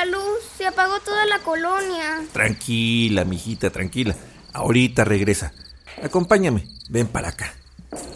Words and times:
La 0.00 0.06
luz. 0.06 0.40
Se 0.56 0.66
apagó 0.66 1.00
toda 1.00 1.26
la 1.26 1.38
colonia. 1.40 2.22
Tranquila, 2.32 3.24
mijita, 3.24 3.70
tranquila. 3.70 4.14
Ahorita 4.52 5.04
regresa. 5.04 5.52
Acompáñame, 6.02 6.66
ven 6.88 7.06
para 7.06 7.28
acá. 7.28 7.54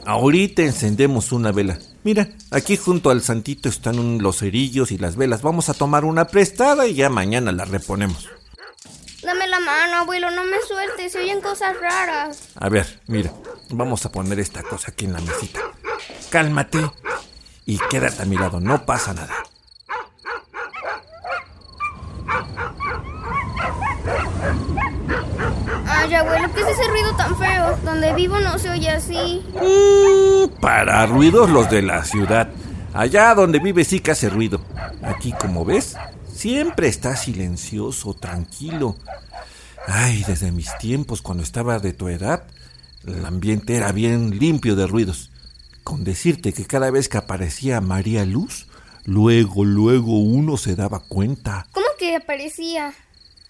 Ahorita 0.07 0.63
encendemos 0.63 1.33
una 1.33 1.53
vela. 1.53 1.79
Mira, 2.05 2.29
aquí 2.51 2.77
junto 2.77 3.11
al 3.11 3.23
santito 3.23 3.69
están 3.69 4.19
los 4.23 4.39
cerillos 4.39 4.93
y 4.93 4.99
las 4.99 5.17
velas. 5.17 5.43
Vamos 5.43 5.69
a 5.69 5.75
tomar 5.75 6.05
una 6.05 6.27
prestada 6.27 6.87
y 6.87 6.95
ya 6.95 7.09
mañana 7.09 7.53
la 7.53 7.65
reponemos. 7.65 8.29
Dame 9.23 9.47
la 9.47 9.61
mano, 9.61 9.97
abuelo, 9.97 10.31
no 10.31 10.45
me 10.45 10.61
sueltes. 10.67 11.13
Se 11.13 11.19
oyen 11.19 11.41
cosas 11.41 11.77
raras. 11.81 12.51
A 12.57 12.69
ver, 12.69 13.01
mira, 13.07 13.33
vamos 13.71 14.05
a 14.05 14.13
poner 14.13 14.39
esta 14.39 14.63
cosa 14.63 14.91
aquí 14.91 15.07
en 15.07 15.15
la 15.15 15.21
mesita. 15.21 15.61
Cálmate 16.31 16.91
y 17.65 17.79
quédate 17.91 18.23
a 18.23 18.27
mi 18.27 18.37
lado, 18.37 18.61
no 18.61 18.85
pasa 18.85 19.15
nada. 19.15 19.44
Ay, 26.05 26.15
abuelo, 26.15 26.53
¿qué 26.53 26.61
es 26.61 26.69
ese 26.69 26.87
ruido 26.89 27.17
tan 27.17 27.35
feo? 27.39 27.79
Donde 27.83 28.13
vivo 28.13 28.39
no 28.39 28.59
se 28.59 28.69
oye 28.69 28.91
así. 28.91 29.43
Mm, 29.55 30.61
Para 30.61 31.07
ruidos 31.07 31.49
los 31.49 31.71
de 31.71 31.81
la 31.81 32.05
ciudad. 32.05 32.51
Allá 32.93 33.35
donde 33.35 33.59
vive 33.59 33.85
sí 33.85 34.01
que 34.01 34.11
hace 34.11 34.29
ruido. 34.29 34.61
Aquí, 35.03 35.33
como 35.33 35.65
ves, 35.65 35.97
siempre 36.35 36.89
está 36.89 37.17
silencioso, 37.17 38.13
tranquilo. 38.13 38.97
Ay, 39.87 40.25
desde 40.27 40.53
mis 40.53 40.77
tiempos, 40.77 41.23
cuando 41.23 41.43
estaba 41.43 41.79
de 41.79 41.95
tu 41.95 42.09
edad, 42.09 42.45
el 43.07 43.25
ambiente 43.25 43.75
era 43.75 43.91
bien 43.91 44.39
limpio 44.39 44.77
de 44.77 44.87
ruidos. 44.87 45.31
Con 45.85 46.05
decirte 46.05 46.53
que 46.53 46.67
cada 46.67 46.91
vez 46.91 47.09
que 47.09 47.17
aparecía 47.17 47.81
María 47.81 48.27
Luz, 48.27 48.67
luego, 49.07 49.65
luego 49.65 50.19
uno 50.21 50.59
se 50.59 50.77
daba 50.77 51.01
cuenta. 51.01 51.67
¿Cómo 51.73 51.87
que 51.99 52.15
aparecía? 52.17 52.93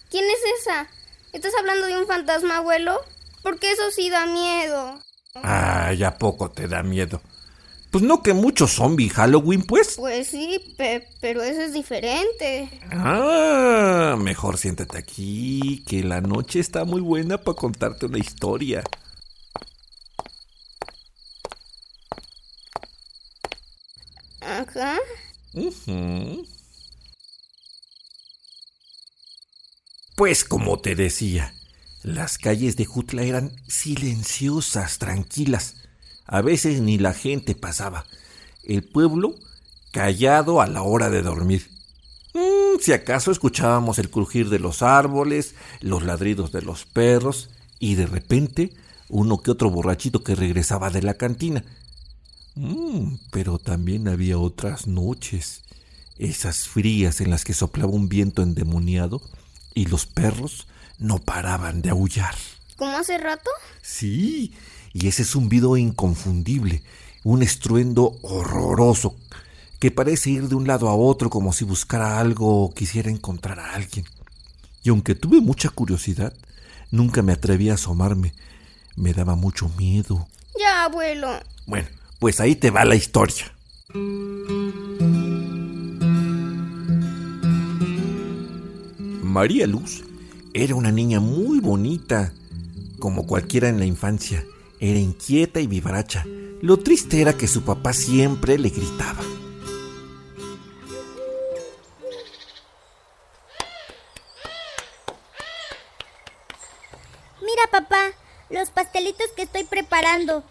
¿Quién 0.09 0.23
es 0.23 0.61
esa? 0.61 0.87
¿Estás 1.35 1.51
hablando 1.59 1.85
de 1.87 1.97
un 1.97 2.07
fantasma, 2.07 2.57
abuelo? 2.57 2.97
Porque 3.43 3.69
eso 3.71 3.91
sí 3.91 4.09
da 4.09 4.25
miedo. 4.25 4.99
Ay, 5.43 6.01
¿a 6.05 6.17
poco 6.17 6.49
te 6.49 6.65
da 6.69 6.81
miedo? 6.81 7.21
Pues 7.91 8.03
no 8.05 8.23
que 8.23 8.33
muchos 8.33 8.71
zombie 8.71 9.09
Halloween, 9.09 9.61
pues. 9.63 9.95
Pues 9.97 10.27
sí, 10.27 10.59
pe- 10.77 11.09
pero 11.19 11.43
eso 11.43 11.59
es 11.61 11.73
diferente. 11.73 12.69
Ah, 12.89 14.15
mejor 14.17 14.57
siéntate 14.57 14.97
aquí, 14.97 15.83
que 15.85 16.03
la 16.05 16.21
noche 16.21 16.61
está 16.61 16.85
muy 16.85 17.01
buena 17.01 17.37
para 17.37 17.57
contarte 17.57 18.05
una 18.05 18.17
historia. 18.17 18.81
Ajá. 24.41 24.97
Ujú. 25.53 26.45
Pues 30.15 30.45
como 30.45 30.79
te 30.79 30.95
decía, 30.95 31.53
las 32.01 32.37
calles 32.37 32.77
de 32.77 32.85
Jutla 32.85 33.23
eran 33.23 33.51
silenciosas, 33.67 34.97
tranquilas. 34.97 35.75
A 36.25 36.41
veces 36.41 36.79
ni 36.79 36.97
la 36.97 37.13
gente 37.13 37.53
pasaba. 37.53 38.05
El 38.63 38.83
pueblo 38.83 39.35
callado 39.91 40.61
a 40.61 40.67
la 40.67 40.83
hora 40.83 41.09
de 41.09 41.21
dormir. 41.21 41.69
Mm, 42.33 42.79
si 42.79 42.93
acaso 42.93 43.29
escuchábamos 43.29 43.99
el 43.99 44.09
crujir 44.09 44.49
de 44.49 44.59
los 44.59 44.83
árboles, 44.83 45.53
los 45.81 46.03
ladridos 46.03 46.53
de 46.53 46.61
los 46.61 46.85
perros 46.85 47.49
y 47.79 47.95
de 47.95 48.05
repente 48.05 48.73
uno 49.09 49.39
que 49.39 49.51
otro 49.51 49.69
borrachito 49.69 50.23
que 50.23 50.35
regresaba 50.35 50.91
de 50.91 51.01
la 51.01 51.15
cantina. 51.15 51.65
Mm, 52.55 53.15
pero 53.31 53.59
también 53.59 54.07
había 54.07 54.37
otras 54.37 54.87
noches, 54.87 55.63
esas 56.17 56.69
frías 56.69 57.19
en 57.19 57.31
las 57.31 57.43
que 57.43 57.53
soplaba 57.53 57.91
un 57.91 58.07
viento 58.07 58.43
endemoniado 58.43 59.21
y 59.75 59.85
los 59.85 60.07
perros 60.07 60.67
no 60.97 61.19
paraban 61.19 61.83
de 61.83 61.91
aullar. 61.91 62.33
¿Cómo 62.77 62.97
hace 62.97 63.19
rato? 63.19 63.51
Sí, 63.83 64.55
y 64.93 65.07
ese 65.07 65.23
zumbido 65.23 65.77
inconfundible, 65.77 66.81
un 67.23 67.43
estruendo 67.43 68.17
horroroso 68.23 69.15
que 69.79 69.91
parece 69.91 70.31
ir 70.31 70.47
de 70.47 70.55
un 70.55 70.65
lado 70.65 70.89
a 70.89 70.95
otro 70.95 71.29
como 71.29 71.53
si 71.53 71.65
buscara 71.65 72.19
algo 72.19 72.63
o 72.63 72.73
quisiera 72.73 73.11
encontrar 73.11 73.59
a 73.59 73.75
alguien. 73.75 74.05
Y 74.83 74.89
aunque 74.89 75.15
tuve 75.15 75.41
mucha 75.41 75.69
curiosidad, 75.69 76.33
nunca 76.91 77.21
me 77.21 77.33
atreví 77.33 77.69
a 77.69 77.75
asomarme. 77.75 78.33
Me 78.95 79.13
daba 79.13 79.35
mucho 79.35 79.69
miedo. 79.77 80.27
Ya, 80.57 80.85
abuelo. 80.85 81.39
Bueno, 81.65 81.87
pues 82.19 82.39
ahí 82.39 82.55
te 82.55 82.71
va 82.71 82.85
la 82.85 82.95
historia. 82.95 83.51
María 89.35 89.67
Luz 89.67 90.01
era 90.53 90.75
una 90.75 90.93
niña 90.93 91.19
muy 91.19 91.59
bonita, 91.59 92.31
como 92.99 93.27
cualquiera 93.27 93.67
en 93.67 93.79
la 93.79 93.85
infancia. 93.85 94.45
Era 94.79 94.97
inquieta 94.97 95.59
y 95.59 95.67
vivaracha. 95.67 96.23
Lo 96.61 96.77
triste 96.77 97.19
era 97.19 97.33
que 97.33 97.49
su 97.49 97.63
papá 97.63 97.91
siempre 97.91 98.57
le 98.57 98.69
gritaba. 98.69 99.21
Mira, 107.41 107.63
papá, 107.69 108.11
los 108.49 108.69
pastelitos 108.69 109.27
que 109.35 109.41
estoy 109.41 109.65
preparando. 109.65 110.45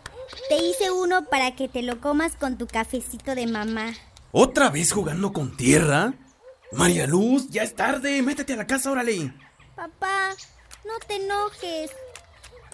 Te 0.51 0.56
hice 0.56 0.91
uno 0.91 1.25
para 1.31 1.56
que 1.56 1.69
te 1.69 1.81
lo 1.81 2.03
comas 2.03 2.37
con 2.37 2.59
tu 2.59 2.66
cafecito 2.66 3.34
de 3.34 3.47
mamá. 3.47 3.95
¿Otra 4.31 4.69
vez 4.69 4.93
jugando 4.93 5.33
con 5.33 5.56
tierra? 5.56 6.12
María 6.74 7.06
Luz, 7.06 7.48
ya 7.50 7.62
es 7.62 7.74
tarde, 7.74 8.20
métete 8.22 8.52
a 8.54 8.56
la 8.56 8.66
casa, 8.66 8.90
órale. 8.90 9.32
Papá, 9.76 10.30
no 10.84 10.98
te 11.06 11.16
enojes. 11.16 11.90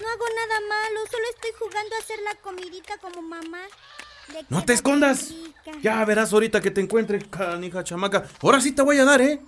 No 0.00 0.08
hago 0.08 0.24
nada 0.34 0.60
malo, 0.68 1.00
solo 1.10 1.24
estoy 1.34 1.50
jugando 1.58 1.94
a 1.94 1.98
hacer 1.98 2.18
la 2.22 2.34
comidita 2.36 2.96
como 2.98 3.22
mamá. 3.22 3.60
No 4.48 4.64
te 4.64 4.72
escondas. 4.72 5.30
rica. 5.30 5.78
Ya 5.82 6.04
verás 6.04 6.32
ahorita 6.32 6.60
que 6.60 6.70
te 6.70 6.80
encuentre, 6.80 7.18
canija 7.28 7.84
chamaca. 7.84 8.24
Ahora 8.42 8.60
sí 8.60 8.72
te 8.72 8.82
voy 8.82 8.98
a 8.98 9.04
dar, 9.04 9.20
¿eh? 9.20 9.40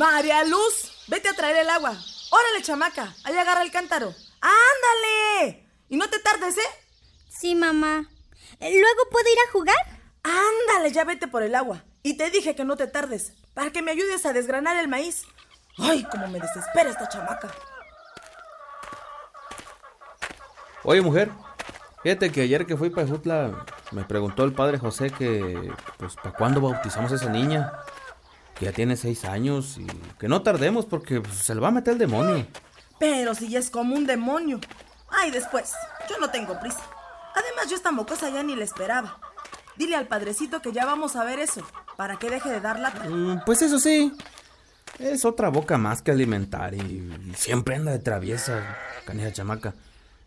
María 0.00 0.44
Luz, 0.44 1.04
vete 1.08 1.28
a 1.28 1.34
traer 1.34 1.56
el 1.56 1.68
agua. 1.68 1.90
Órale, 1.90 2.62
chamaca, 2.62 3.14
ahí 3.22 3.36
agarra 3.36 3.60
el 3.60 3.70
cántaro. 3.70 4.14
¡Ándale! 4.40 5.68
Y 5.90 5.98
no 5.98 6.08
te 6.08 6.18
tardes, 6.20 6.56
¿eh? 6.56 6.70
Sí, 7.28 7.54
mamá. 7.54 8.08
¿Luego 8.60 9.10
puedo 9.10 9.28
ir 9.28 9.38
a 9.46 9.52
jugar? 9.52 9.76
Ándale, 10.22 10.90
ya 10.90 11.04
vete 11.04 11.28
por 11.28 11.42
el 11.42 11.54
agua. 11.54 11.84
Y 12.02 12.16
te 12.16 12.30
dije 12.30 12.54
que 12.54 12.64
no 12.64 12.78
te 12.78 12.86
tardes, 12.86 13.34
para 13.52 13.72
que 13.72 13.82
me 13.82 13.90
ayudes 13.90 14.24
a 14.24 14.32
desgranar 14.32 14.78
el 14.78 14.88
maíz. 14.88 15.26
Ay, 15.76 16.06
cómo 16.10 16.28
me 16.28 16.40
desespera 16.40 16.88
esta 16.88 17.06
chamaca. 17.06 17.50
Oye, 20.82 21.02
mujer, 21.02 21.30
fíjate 22.02 22.32
que 22.32 22.40
ayer 22.40 22.64
que 22.64 22.78
fui 22.78 22.88
para 22.88 23.06
Jutla 23.06 23.66
me 23.90 24.04
preguntó 24.04 24.44
el 24.44 24.54
padre 24.54 24.78
José 24.78 25.10
que, 25.10 25.70
pues, 25.98 26.16
¿para 26.16 26.32
cuándo 26.34 26.62
bautizamos 26.62 27.12
a 27.12 27.16
esa 27.16 27.28
niña? 27.28 27.70
Que 28.60 28.66
ya 28.66 28.72
tiene 28.72 28.94
seis 28.96 29.24
años 29.24 29.78
y 29.78 29.86
que 30.18 30.28
no 30.28 30.42
tardemos 30.42 30.84
porque 30.86 31.20
pues, 31.22 31.34
se 31.34 31.54
le 31.54 31.60
va 31.62 31.68
a 31.68 31.72
meter 31.72 31.94
el 31.94 31.98
demonio. 31.98 32.46
Pero 32.98 33.34
si 33.34 33.48
ya 33.48 33.58
es 33.58 33.70
como 33.70 33.94
un 33.96 34.06
demonio. 34.06 34.60
Ay, 35.10 35.30
después, 35.32 35.72
yo 36.08 36.18
no 36.18 36.30
tengo 36.30 36.60
prisa. 36.60 36.80
Además, 37.34 37.68
yo 37.70 37.76
esta 37.76 37.90
mocosa 37.90 38.28
ya 38.28 38.42
ni 38.42 38.54
la 38.54 38.64
esperaba. 38.64 39.18
Dile 39.76 39.96
al 39.96 40.06
padrecito 40.08 40.60
que 40.60 40.72
ya 40.72 40.84
vamos 40.84 41.16
a 41.16 41.24
ver 41.24 41.38
eso, 41.38 41.66
para 41.96 42.16
que 42.18 42.28
deje 42.28 42.50
de 42.50 42.60
dar 42.60 42.78
lata. 42.78 43.04
Mm, 43.08 43.44
Pues 43.46 43.62
eso 43.62 43.78
sí, 43.78 44.12
es 44.98 45.24
otra 45.24 45.48
boca 45.48 45.78
más 45.78 46.02
que 46.02 46.10
alimentar 46.10 46.74
y, 46.74 46.78
y 46.80 47.32
siempre 47.34 47.76
anda 47.76 47.92
de 47.92 47.98
traviesa, 47.98 48.76
canija 49.06 49.32
chamaca. 49.32 49.74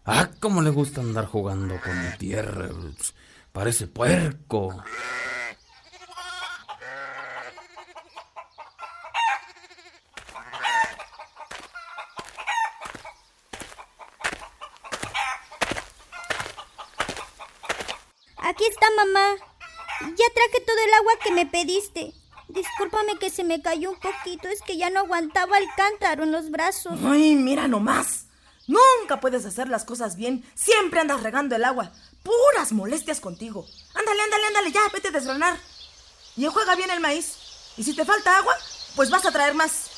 Ah, 0.06 0.30
cómo 0.40 0.64
le 0.64 0.72
gusta 0.72 1.02
andar 1.02 1.28
jugando 1.28 1.80
con 1.80 1.96
mi 2.04 2.18
tierra. 2.18 2.68
pues, 2.70 3.14
Parece 3.52 3.86
puerco. 3.86 4.76
Aquí 18.38 18.66
está 18.84 19.06
mamá. 19.06 19.36
Ya 20.02 20.26
traje 20.34 20.66
todo 20.66 20.78
el 20.86 20.94
agua 20.94 21.14
que 21.24 21.32
me 21.32 21.46
pediste. 21.46 22.14
Discúlpame 22.50 23.18
que 23.20 23.30
se 23.30 23.44
me 23.44 23.62
cayó 23.62 23.92
un 23.92 24.00
poquito, 24.00 24.48
es 24.48 24.62
que 24.62 24.78
ya 24.78 24.90
no 24.90 25.00
aguantaba 25.00 25.58
el 25.58 25.68
cántaro 25.76 26.24
en 26.24 26.32
los 26.32 26.52
brazos. 26.52 27.00
Ay, 27.04 27.36
mira 27.36 27.68
nomás. 27.68 28.28
Nunca 28.68 29.20
puedes 29.20 29.46
hacer 29.46 29.70
las 29.70 29.86
cosas 29.86 30.16
bien. 30.16 30.46
Siempre 30.54 31.00
andas 31.00 31.24
regando 31.24 31.56
el 31.56 31.64
agua. 31.64 31.92
Puras 32.22 32.72
molestias 32.72 33.20
contigo. 33.20 33.66
Ándale, 33.94 34.22
ándale, 34.22 34.48
ándale, 34.48 34.72
ya, 34.72 34.82
vete 34.94 35.08
a 35.08 35.12
desgranar. 35.12 35.58
Y 36.36 36.46
enjuaga 36.46 36.76
bien 36.76 36.92
el 36.92 37.00
maíz. 37.00 37.38
Y 37.78 37.84
si 37.84 37.96
te 37.96 38.06
falta 38.06 38.38
agua, 38.38 38.54
pues 38.96 39.10
vas 39.10 39.26
a 39.26 39.32
traer 39.32 39.54
más. 39.54 39.90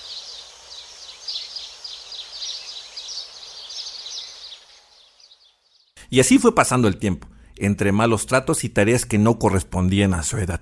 Y 6.09 6.19
así 6.19 6.39
fue 6.39 6.55
pasando 6.55 6.87
el 6.87 6.97
tiempo, 6.97 7.27
entre 7.57 7.91
malos 7.91 8.25
tratos 8.27 8.63
y 8.63 8.69
tareas 8.69 9.05
que 9.05 9.17
no 9.17 9.39
correspondían 9.39 10.13
a 10.13 10.23
su 10.23 10.37
edad. 10.37 10.61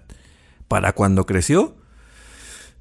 Para 0.68 0.94
cuando 0.94 1.26
creció, 1.26 1.76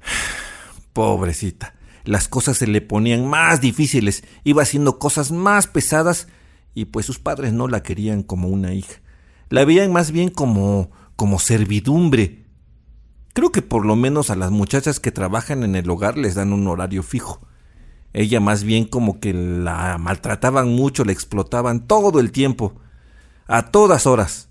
pobrecita, 0.93 1.75
las 2.03 2.27
cosas 2.27 2.57
se 2.57 2.67
le 2.67 2.81
ponían 2.81 3.27
más 3.27 3.61
difíciles, 3.61 4.23
iba 4.43 4.63
haciendo 4.63 4.99
cosas 4.99 5.31
más 5.31 5.67
pesadas 5.67 6.27
y 6.73 6.85
pues 6.85 7.05
sus 7.05 7.19
padres 7.19 7.53
no 7.53 7.67
la 7.67 7.83
querían 7.83 8.23
como 8.23 8.47
una 8.47 8.73
hija. 8.73 9.01
La 9.49 9.65
veían 9.65 9.91
más 9.91 10.11
bien 10.11 10.29
como 10.29 10.91
como 11.15 11.39
servidumbre. 11.39 12.45
Creo 13.33 13.51
que 13.51 13.61
por 13.61 13.85
lo 13.85 13.95
menos 13.95 14.29
a 14.29 14.35
las 14.35 14.51
muchachas 14.51 14.99
que 14.99 15.11
trabajan 15.11 15.63
en 15.63 15.75
el 15.75 15.89
hogar 15.89 16.17
les 16.17 16.35
dan 16.35 16.53
un 16.53 16.67
horario 16.67 17.03
fijo. 17.03 17.47
Ella 18.13 18.39
más 18.39 18.63
bien 18.63 18.85
como 18.85 19.19
que 19.19 19.33
la 19.33 19.97
maltrataban 19.97 20.69
mucho, 20.69 21.03
la 21.03 21.11
explotaban 21.11 21.87
todo 21.87 22.19
el 22.19 22.31
tiempo, 22.31 22.75
a 23.47 23.71
todas 23.71 24.05
horas. 24.05 24.49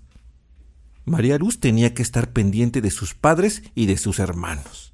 María 1.05 1.37
Luz 1.37 1.59
tenía 1.59 1.93
que 1.93 2.01
estar 2.01 2.31
pendiente 2.31 2.81
de 2.81 2.91
sus 2.91 3.13
padres 3.13 3.63
y 3.75 3.87
de 3.87 3.97
sus 3.97 4.19
hermanos. 4.19 4.93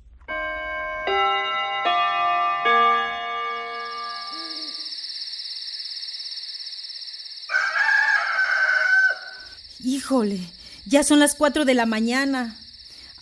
Híjole, 9.81 10.39
ya 10.85 11.03
son 11.03 11.19
las 11.19 11.35
cuatro 11.35 11.63
de 11.63 11.73
la 11.73 11.85
mañana. 11.85 12.57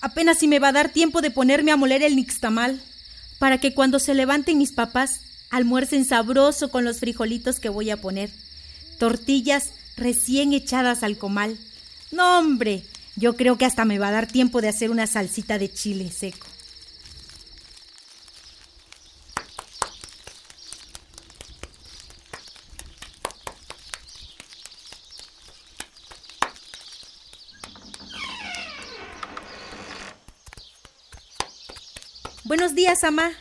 Apenas 0.02 0.40
si 0.40 0.48
me 0.48 0.60
va 0.60 0.70
a 0.70 0.74
dar 0.74 0.90
tiempo 0.90 1.22
de 1.22 1.32
ponerme 1.32 1.72
a 1.72 1.76
moler 1.76 2.02
el 2.02 2.16
nixtamal, 2.16 2.82
para 3.40 3.60
que 3.60 3.74
cuando 3.74 4.00
se 4.00 4.14
levanten 4.14 4.58
mis 4.58 4.72
papás 4.72 5.22
almuercen 5.50 6.06
sabroso 6.06 6.70
con 6.70 6.84
los 6.84 7.00
frijolitos 7.00 7.60
que 7.60 7.70
voy 7.70 7.90
a 7.90 8.02
poner. 8.02 8.32
Tortillas 8.98 9.72
recién 9.98 10.54
echadas 10.54 11.04
al 11.04 11.18
comal. 11.18 11.58
No, 12.12 12.40
hombre, 12.40 12.86
yo 13.16 13.36
creo 13.36 13.58
que 13.58 13.66
hasta 13.66 13.84
me 13.84 14.00
va 14.00 14.10
a 14.10 14.12
dar 14.12 14.28
tiempo 14.28 14.62
de 14.62 14.70
hacer 14.70 14.92
una 14.92 15.08
salsita 15.08 15.58
de 15.58 15.74
chile 15.74 16.12
seco. 16.12 16.48
Buenos 32.46 32.76
días, 32.76 33.04
Amá. 33.04 33.32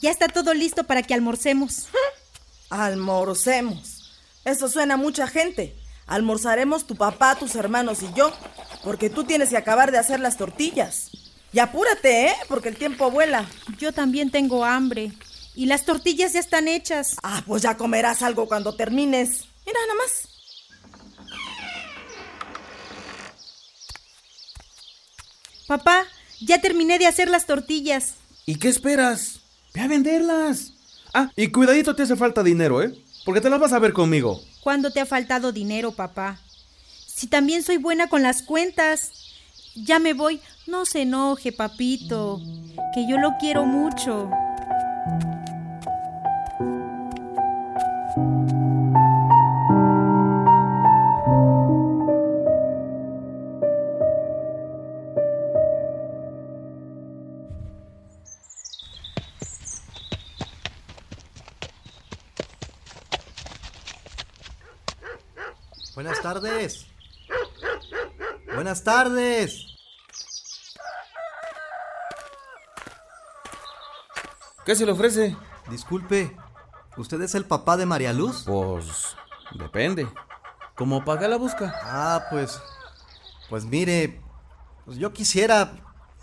Ya 0.00 0.10
está 0.10 0.28
todo 0.28 0.54
listo 0.54 0.84
para 0.84 1.02
que 1.02 1.14
almorcemos. 1.14 1.86
Almorcemos. 2.70 4.12
Eso 4.44 4.68
suena 4.68 4.94
a 4.94 4.96
mucha 4.96 5.26
gente. 5.26 5.74
Almorzaremos 6.06 6.86
tu 6.86 6.94
papá, 6.94 7.34
tus 7.34 7.54
hermanos 7.56 8.02
y 8.02 8.12
yo, 8.14 8.32
porque 8.84 9.10
tú 9.10 9.24
tienes 9.24 9.48
que 9.50 9.56
acabar 9.56 9.90
de 9.90 9.98
hacer 9.98 10.20
las 10.20 10.36
tortillas. 10.36 11.10
Y 11.52 11.58
apúrate, 11.58 12.26
¿eh? 12.28 12.34
Porque 12.48 12.68
el 12.68 12.76
tiempo 12.76 13.10
vuela. 13.10 13.48
Yo 13.78 13.92
también 13.92 14.30
tengo 14.30 14.64
hambre. 14.64 15.12
Y 15.54 15.66
las 15.66 15.84
tortillas 15.84 16.34
ya 16.34 16.40
están 16.40 16.68
hechas. 16.68 17.16
Ah, 17.22 17.42
pues 17.46 17.62
ya 17.62 17.76
comerás 17.76 18.22
algo 18.22 18.46
cuando 18.46 18.76
termines. 18.76 19.46
Mira, 19.64 19.80
nada 19.86 19.94
más. 19.94 20.28
Papá, 25.66 26.04
ya 26.40 26.60
terminé 26.60 26.98
de 26.98 27.06
hacer 27.06 27.28
las 27.28 27.46
tortillas. 27.46 28.14
¿Y 28.44 28.56
qué 28.56 28.68
esperas? 28.68 29.40
Ve 29.74 29.80
a 29.80 29.88
venderlas. 29.88 30.74
Ah, 31.12 31.32
y 31.34 31.48
cuidadito 31.48 31.96
te 31.96 32.04
hace 32.04 32.14
falta 32.14 32.42
dinero, 32.42 32.82
¿eh? 32.82 32.94
Porque 33.24 33.40
te 33.40 33.50
las 33.50 33.58
vas 33.58 33.72
a 33.72 33.78
ver 33.78 33.92
conmigo. 33.92 34.40
¿Cuándo 34.66 34.90
te 34.90 34.98
ha 34.98 35.06
faltado 35.06 35.52
dinero, 35.52 35.92
papá? 35.92 36.40
Si 37.06 37.28
también 37.28 37.62
soy 37.62 37.76
buena 37.76 38.08
con 38.08 38.24
las 38.24 38.42
cuentas. 38.42 39.12
Ya 39.76 40.00
me 40.00 40.12
voy. 40.12 40.40
No 40.66 40.86
se 40.86 41.02
enoje, 41.02 41.52
papito. 41.52 42.40
Que 42.92 43.06
yo 43.08 43.16
lo 43.16 43.36
quiero 43.38 43.64
mucho. 43.64 44.28
Tardes. 66.26 66.86
Buenas 68.52 68.82
tardes. 68.82 69.64
¿Qué 74.64 74.74
se 74.74 74.84
le 74.84 74.90
ofrece? 74.90 75.36
Disculpe, 75.70 76.36
¿usted 76.96 77.20
es 77.22 77.36
el 77.36 77.44
papá 77.44 77.76
de 77.76 77.86
María 77.86 78.12
Luz? 78.12 78.42
Pues 78.44 79.16
depende. 79.52 80.08
¿Cómo 80.74 81.04
paga 81.04 81.28
la 81.28 81.36
busca? 81.36 81.72
Ah, 81.84 82.24
pues. 82.28 82.60
Pues 83.48 83.64
mire, 83.64 84.20
pues 84.84 84.98
yo 84.98 85.12
quisiera. 85.12 85.74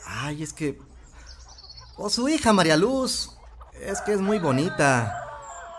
Ay, 0.05 0.43
es 0.43 0.51
que. 0.51 0.81
O 1.95 2.09
su 2.09 2.27
hija 2.27 2.51
María 2.51 2.75
Luz. 2.75 3.37
Es 3.79 4.01
que 4.01 4.11
es 4.11 4.19
muy 4.19 4.39
bonita. 4.39 5.29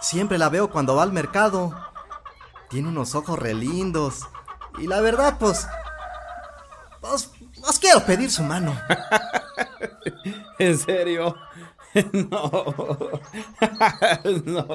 Siempre 0.01 0.39
la 0.39 0.49
veo 0.49 0.71
cuando 0.71 0.97
va 0.97 1.03
al 1.03 1.13
mercado. 1.13 1.75
Tiene 2.75 2.89
unos 2.89 3.15
ojos 3.15 3.39
re 3.39 3.55
lindos. 3.55 4.27
Y 4.79 4.89
la 4.89 5.01
verdad, 5.01 5.37
pues. 5.39 5.69
Pues, 7.01 7.31
os 7.63 7.79
quiero 7.79 8.05
pedir 8.05 8.33
su 8.33 8.43
mano. 8.43 8.77
¿En 10.59 10.77
serio? 10.77 11.37
No. 12.13 12.35
no. 14.45 14.67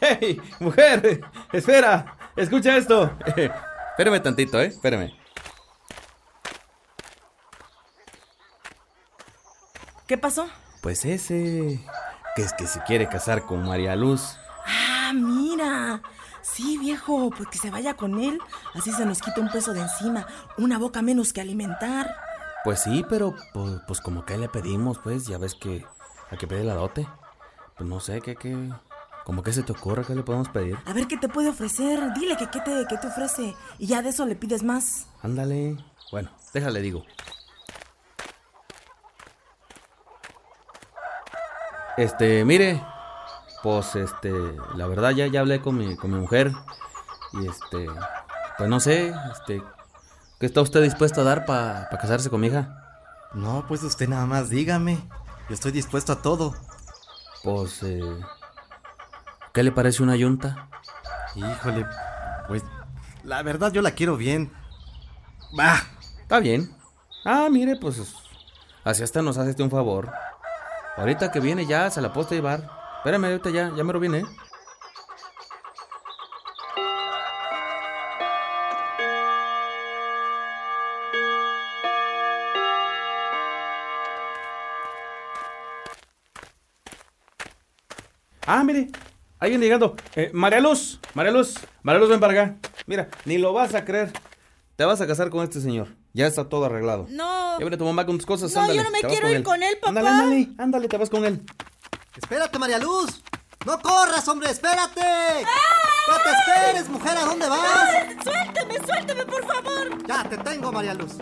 ¡Hey, 0.00 0.40
mujer! 0.58 1.20
Espera, 1.52 2.16
escucha 2.34 2.76
esto. 2.76 3.16
Espérame 3.24 4.20
tantito, 4.20 4.60
¿eh? 4.60 4.66
Espérame. 4.66 5.12
¿Qué 10.08 10.18
pasó? 10.18 10.48
Pues 10.80 11.04
ese. 11.04 11.78
Que 12.34 12.42
es 12.42 12.52
que 12.52 12.66
se 12.66 12.82
quiere 12.82 13.08
casar 13.08 13.46
con 13.46 13.64
María 13.64 13.94
Luz. 13.94 14.36
Ah, 14.66 15.12
mira. 15.14 16.02
Sí, 16.42 16.78
viejo, 16.78 17.30
pues 17.30 17.48
que 17.48 17.58
se 17.58 17.70
vaya 17.70 17.94
con 17.94 18.20
él. 18.20 18.38
Así 18.74 18.92
se 18.92 19.04
nos 19.04 19.20
quita 19.20 19.40
un 19.40 19.50
peso 19.50 19.72
de 19.72 19.80
encima. 19.80 20.26
Una 20.58 20.78
boca 20.78 21.02
menos 21.02 21.32
que 21.32 21.40
alimentar. 21.40 22.14
Pues 22.64 22.80
sí, 22.82 23.04
pero 23.08 23.34
pues, 23.52 23.80
pues 23.86 24.00
como 24.00 24.24
que 24.24 24.36
le 24.36 24.48
pedimos, 24.48 24.98
pues, 24.98 25.26
ya 25.26 25.38
ves 25.38 25.54
que 25.54 25.84
a 26.30 26.36
que 26.36 26.46
pide 26.46 26.64
la 26.64 26.74
dote. 26.74 27.06
Pues 27.76 27.88
no 27.88 28.00
sé, 28.00 28.20
¿qué, 28.20 28.36
qué? 28.36 28.70
¿Cómo 29.24 29.42
que 29.42 29.52
se 29.52 29.62
te 29.62 29.72
ocurre 29.72 30.04
que 30.04 30.14
le 30.14 30.22
podemos 30.22 30.48
pedir? 30.48 30.78
A 30.86 30.92
ver 30.92 31.06
qué 31.06 31.16
te 31.16 31.28
puede 31.28 31.50
ofrecer. 31.50 32.12
Dile 32.14 32.36
que 32.36 32.48
qué 32.50 32.60
te, 32.60 32.84
qué 32.88 32.96
te 32.96 33.06
ofrece. 33.06 33.54
Y 33.78 33.86
ya 33.86 34.02
de 34.02 34.10
eso 34.10 34.26
le 34.26 34.34
pides 34.34 34.62
más. 34.62 35.06
Ándale. 35.22 35.76
Bueno, 36.10 36.30
déjale, 36.52 36.80
digo. 36.80 37.04
Este, 41.96 42.44
mire, 42.44 42.82
pues 43.62 43.96
este, 43.96 44.32
la 44.74 44.86
verdad 44.86 45.10
ya, 45.10 45.26
ya 45.26 45.40
hablé 45.40 45.60
con 45.60 45.76
mi, 45.76 45.96
con 45.96 46.12
mi 46.12 46.18
mujer 46.18 46.52
y 47.32 47.46
este, 47.46 47.86
pues 48.56 48.68
no 48.68 48.80
sé, 48.80 49.14
este, 49.32 49.62
¿qué 50.38 50.46
está 50.46 50.60
usted 50.60 50.82
dispuesto 50.82 51.20
a 51.20 51.24
dar 51.24 51.44
para 51.44 51.88
casarse 51.90 52.30
con 52.30 52.40
mi 52.40 52.48
hija? 52.48 52.76
No, 53.32 53.64
pues 53.68 53.82
usted 53.82 54.08
nada 54.08 54.26
más 54.26 54.50
dígame. 54.50 54.98
Yo 55.48 55.54
estoy 55.54 55.72
dispuesto 55.72 56.12
a 56.12 56.22
todo. 56.22 56.54
Pues, 57.42 57.82
eh, 57.82 58.02
¿qué 59.52 59.62
le 59.62 59.72
parece 59.72 60.02
una 60.02 60.16
yunta? 60.16 60.68
Híjole, 61.34 61.86
pues 62.48 62.64
la 63.24 63.42
verdad 63.42 63.72
yo 63.72 63.82
la 63.82 63.92
quiero 63.92 64.16
bien. 64.16 64.52
Va, 65.58 65.76
está 66.20 66.40
bien. 66.40 66.74
Ah, 67.24 67.48
mire, 67.50 67.76
pues 67.76 68.14
así 68.84 69.02
hasta 69.02 69.22
nos 69.22 69.38
hace 69.38 69.50
este 69.50 69.62
un 69.62 69.70
favor. 69.70 70.12
Ahorita 70.96 71.30
que 71.30 71.40
viene 71.40 71.66
ya 71.66 71.90
se 71.90 72.00
la 72.00 72.12
puedo 72.12 72.28
llevar. 72.30 72.79
Espérame, 73.00 73.24
ahorita 73.28 73.48
ya, 73.48 73.72
ya 73.74 73.82
me 73.82 73.94
lo 73.94 73.98
viene, 73.98 74.18
¿eh? 74.18 74.24
Ah, 88.46 88.62
mire, 88.64 88.90
alguien 89.38 89.62
llegando. 89.62 89.96
María 90.34 90.60
Luz, 90.60 91.00
María 91.14 91.32
Luz, 91.32 91.54
María 91.82 92.00
Luz, 92.00 92.10
ven 92.10 92.20
para 92.20 92.32
acá. 92.34 92.56
Mira, 92.86 93.08
ni 93.24 93.38
lo 93.38 93.54
vas 93.54 93.74
a 93.74 93.86
creer. 93.86 94.12
Te 94.76 94.84
vas 94.84 95.00
a 95.00 95.06
casar 95.06 95.30
con 95.30 95.42
este 95.42 95.62
señor. 95.62 95.88
Ya 96.12 96.26
está 96.26 96.50
todo 96.50 96.66
arreglado. 96.66 97.06
No. 97.08 97.52
Ya 97.52 97.64
viene 97.64 97.78
tu 97.78 97.84
mamá 97.86 98.04
con 98.04 98.18
tus 98.18 98.26
cosas. 98.26 98.54
No, 98.54 98.60
ándale, 98.60 98.76
yo 98.76 98.84
no 98.84 98.90
me 98.90 99.00
quiero 99.00 99.30
ir 99.30 99.42
con 99.42 99.62
él, 99.62 99.78
papá. 99.80 99.88
Ándale, 99.88 100.08
ándale, 100.08 100.48
ándale, 100.58 100.88
te 100.88 100.98
vas 100.98 101.08
con 101.08 101.24
él. 101.24 101.42
Espérate, 102.16 102.58
María 102.58 102.78
Luz. 102.78 103.22
No 103.66 103.78
corras, 103.80 104.26
hombre, 104.28 104.50
espérate. 104.50 105.00
No 106.08 106.16
te 106.22 106.30
esperes, 106.30 106.88
mujer, 106.88 107.16
¿a 107.16 107.24
dónde 107.24 107.48
vas? 107.48 107.90
Suélteme, 108.24 108.74
suélteme, 108.86 109.24
por 109.26 109.46
favor. 109.46 110.06
Ya 110.06 110.24
te 110.28 110.36
tengo, 110.38 110.72
María 110.72 110.94
Luz. 110.94 111.12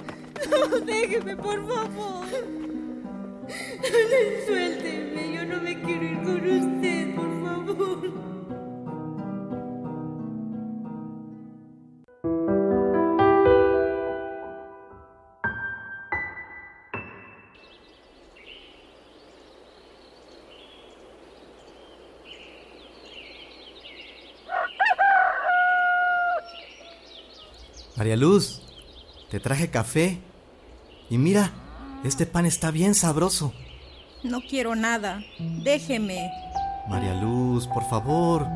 No, 0.50 0.78
déjeme, 0.80 1.36
por 1.36 1.66
favor. 1.68 2.26
Suélteme, 4.46 5.32
yo 5.34 5.44
no 5.44 5.60
me 5.62 5.80
quiero 5.82 6.04
ir 6.04 6.22
con 6.22 6.76
usted, 6.76 7.14
por 7.16 7.44
favor. 7.44 8.27
María 27.98 28.16
Luz, 28.16 28.62
te 29.28 29.40
traje 29.40 29.70
café. 29.70 30.20
Y 31.10 31.18
mira, 31.18 31.50
este 32.04 32.26
pan 32.26 32.46
está 32.46 32.70
bien 32.70 32.94
sabroso. 32.94 33.52
No 34.22 34.40
quiero 34.40 34.76
nada. 34.76 35.20
Déjeme. 35.64 36.30
María 36.88 37.20
Luz, 37.20 37.66
por 37.66 37.82
favor. 37.90 38.46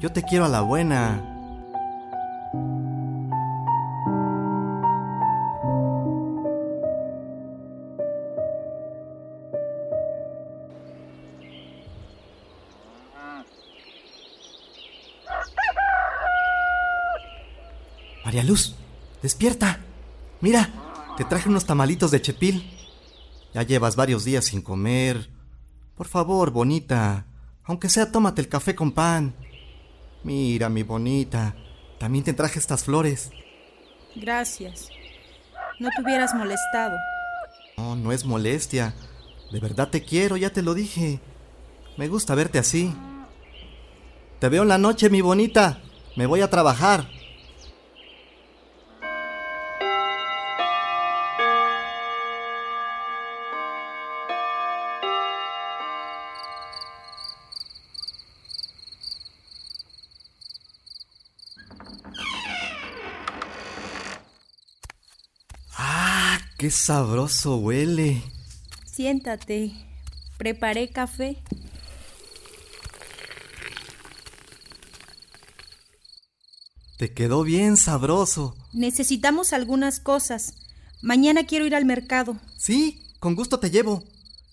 Yo 0.00 0.12
te 0.12 0.22
quiero 0.22 0.46
a 0.46 0.48
la 0.48 0.62
buena. 0.62 1.35
Despierta. 19.26 19.80
Mira, 20.40 20.70
te 21.16 21.24
traje 21.24 21.48
unos 21.48 21.66
tamalitos 21.66 22.12
de 22.12 22.22
chepil. 22.22 22.70
Ya 23.52 23.64
llevas 23.64 23.96
varios 23.96 24.24
días 24.24 24.44
sin 24.44 24.62
comer. 24.62 25.28
Por 25.96 26.06
favor, 26.06 26.52
bonita. 26.52 27.26
Aunque 27.64 27.88
sea, 27.88 28.12
tómate 28.12 28.40
el 28.40 28.48
café 28.48 28.76
con 28.76 28.92
pan. 28.92 29.34
Mira, 30.22 30.68
mi 30.68 30.84
bonita. 30.84 31.56
También 31.98 32.22
te 32.22 32.34
traje 32.34 32.60
estas 32.60 32.84
flores. 32.84 33.30
Gracias. 34.14 34.90
No 35.80 35.88
te 35.96 36.02
hubieras 36.02 36.32
molestado. 36.32 36.96
No, 37.78 37.96
no 37.96 38.12
es 38.12 38.24
molestia. 38.24 38.94
De 39.50 39.58
verdad 39.58 39.88
te 39.88 40.04
quiero, 40.04 40.36
ya 40.36 40.50
te 40.50 40.62
lo 40.62 40.72
dije. 40.72 41.18
Me 41.96 42.06
gusta 42.06 42.36
verte 42.36 42.60
así. 42.60 42.94
Te 44.38 44.48
veo 44.48 44.62
en 44.62 44.68
la 44.68 44.78
noche, 44.78 45.10
mi 45.10 45.20
bonita. 45.20 45.80
Me 46.14 46.26
voy 46.26 46.42
a 46.42 46.50
trabajar. 46.50 47.15
¡Qué 66.66 66.72
sabroso 66.72 67.58
huele! 67.58 68.24
Siéntate. 68.84 69.70
Preparé 70.36 70.88
café. 70.88 71.36
Te 76.98 77.14
quedó 77.14 77.44
bien 77.44 77.76
sabroso. 77.76 78.56
Necesitamos 78.72 79.52
algunas 79.52 80.00
cosas. 80.00 80.54
Mañana 81.02 81.46
quiero 81.46 81.66
ir 81.66 81.76
al 81.76 81.84
mercado. 81.84 82.36
Sí, 82.58 83.00
con 83.20 83.36
gusto 83.36 83.60
te 83.60 83.70
llevo. 83.70 84.02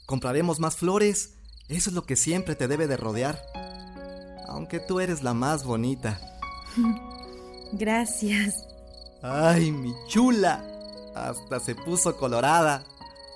Compraremos 0.05 0.59
más 0.59 0.75
flores. 0.75 1.33
Eso 1.67 1.89
es 1.89 1.95
lo 1.95 2.05
que 2.05 2.15
siempre 2.15 2.55
te 2.55 2.67
debe 2.67 2.85
de 2.85 2.95
rodear. 2.95 3.41
Aunque 4.47 4.79
tú 4.79 4.99
eres 4.99 5.23
la 5.23 5.33
más 5.33 5.63
bonita. 5.63 6.21
Gracias. 7.73 8.53
Ay, 9.23 9.71
mi 9.71 9.95
chula. 10.07 10.72
Hasta 11.15 11.59
se 11.59 11.75
puso 11.75 12.15
colorada. 12.17 12.83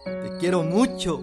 Te 0.03 0.37
quiero 0.39 0.63
mucho. 0.63 1.21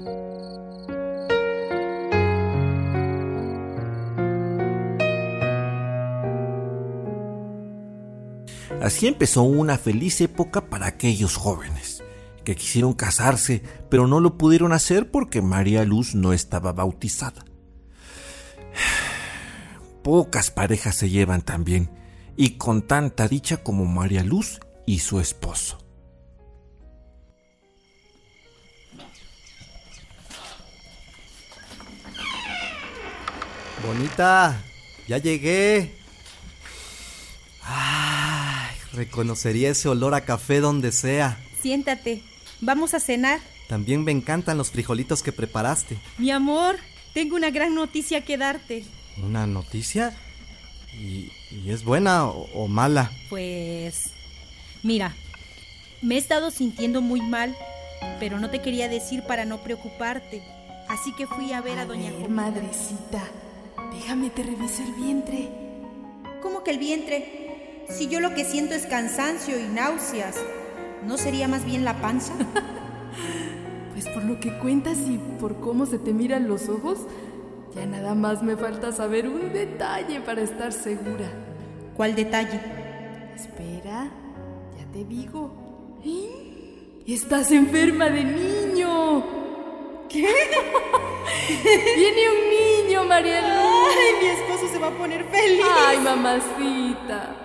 Así 8.81 9.07
empezó 9.07 9.43
una 9.43 9.79
feliz 9.79 10.21
época 10.21 10.69
para 10.69 10.87
aquellos 10.87 11.37
jóvenes 11.37 12.05
que 12.45 12.55
quisieron 12.55 12.93
casarse, 12.93 13.63
pero 13.89 14.07
no 14.07 14.21
lo 14.21 14.37
pudieron 14.37 14.73
hacer 14.73 15.11
porque 15.11 15.41
María 15.41 15.85
Luz 15.85 16.15
no 16.15 16.35
estaba 16.35 16.73
bautizada. 16.73 17.45
Pocas 20.03 20.51
parejas 20.51 20.97
se 20.97 21.09
llevan 21.09 21.41
tan 21.41 21.65
bien 21.65 21.91
y 22.37 22.59
con 22.59 22.83
tanta 22.83 23.27
dicha 23.27 23.63
como 23.63 23.87
María 23.87 24.23
Luz 24.23 24.61
y 24.87 24.99
su 24.99 25.19
esposo. 25.19 25.84
Bonita, 33.87 34.63
ya 35.07 35.19
llegué. 35.19 35.95
Ay, 37.63 38.77
reconocería 38.93 39.71
ese 39.71 39.89
olor 39.89 40.15
a 40.15 40.25
café 40.25 40.61
donde 40.61 40.93
sea. 40.93 41.39
Siéntate. 41.61 42.23
Vamos 42.61 42.95
a 42.95 43.01
cenar. 43.01 43.41
También 43.69 44.05
me 44.05 44.13
encantan 44.13 44.59
los 44.59 44.71
frijolitos 44.71 45.23
que 45.23 45.33
preparaste. 45.33 45.97
Mi 46.19 46.31
amor, 46.31 46.77
tengo 47.13 47.37
una 47.37 47.51
gran 47.51 47.75
noticia 47.75 48.23
que 48.25 48.37
darte. 48.37 48.85
¿Una 49.23 49.47
noticia? 49.47 50.17
¿Y, 50.93 51.33
y 51.51 51.71
es 51.71 51.85
buena 51.85 52.27
o, 52.27 52.49
o 52.55 52.69
mala? 52.69 53.11
Pues... 53.29 54.11
Mira, 54.83 55.15
me 56.03 56.17
he 56.17 56.19
estado 56.19 56.51
sintiendo 56.51 57.01
muy 57.01 57.23
mal, 57.23 57.57
pero 58.21 58.39
no 58.39 58.51
te 58.51 58.61
quería 58.61 58.89
decir 58.89 59.23
para 59.23 59.47
no 59.47 59.63
preocuparte. 59.63 60.43
Así 60.89 61.13
que 61.13 61.27
fui 61.27 61.53
a 61.53 61.63
ver 61.63 61.79
a, 61.79 61.87
doña 61.87 62.13
ver, 62.13 62.29
madrecita, 62.29 63.25
déjame 63.95 64.31
te 64.31 64.43
reviso 64.43 64.83
el 64.83 64.93
vientre. 64.93 65.49
¿Cómo 66.43 66.63
que 66.63 66.71
el 66.71 66.79
vientre? 66.79 67.85
Si 67.89 68.09
yo 68.09 68.21
lo 68.21 68.35
que 68.35 68.45
siento 68.45 68.75
es 68.75 68.87
cansancio 68.87 69.59
y 69.59 69.69
náuseas, 69.69 70.37
¿no 71.07 71.17
sería 71.17 71.49
más 71.49 71.65
bien 71.65 71.85
la 71.85 72.01
panza? 72.01 72.35
Pues 73.93 74.09
por 74.09 74.25
lo 74.25 74.41
que 74.41 74.53
cuentas 74.59 74.99
y 75.09 75.19
por 75.39 75.61
cómo 75.61 75.87
se 75.87 76.01
te 76.01 76.13
miran 76.13 76.49
los 76.49 76.69
ojos, 76.69 76.99
ya 77.77 77.87
nada 77.87 78.17
más 78.17 78.43
me 78.43 78.57
falta 78.57 78.91
saber 78.91 79.29
un 79.29 79.53
detalle 79.53 80.21
para 80.21 80.43
estar 80.43 80.73
segura. 80.73 81.31
¿Cuál 81.97 82.17
detalle? 82.17 82.61
Espera, 83.37 84.11
ya 84.77 84.93
te 84.93 85.05
digo. 85.05 85.53
¡Eh! 86.05 87.03
Estás 87.07 87.53
enferma 87.53 88.11
de 88.11 88.25
niño. 88.25 89.44
¿Qué? 90.09 90.27
Viene 91.97 92.23
un 92.29 92.87
niño, 92.87 93.05
María 93.05 93.41
Luz. 93.41 93.95
Ay, 93.97 94.23
mi 94.23 94.29
esposo 94.29 94.73
se 94.73 94.79
va 94.79 94.89
a 94.89 94.99
poner 94.99 95.25
feliz. 95.25 95.65
Ay, 95.87 95.99
mamacita. 95.99 97.37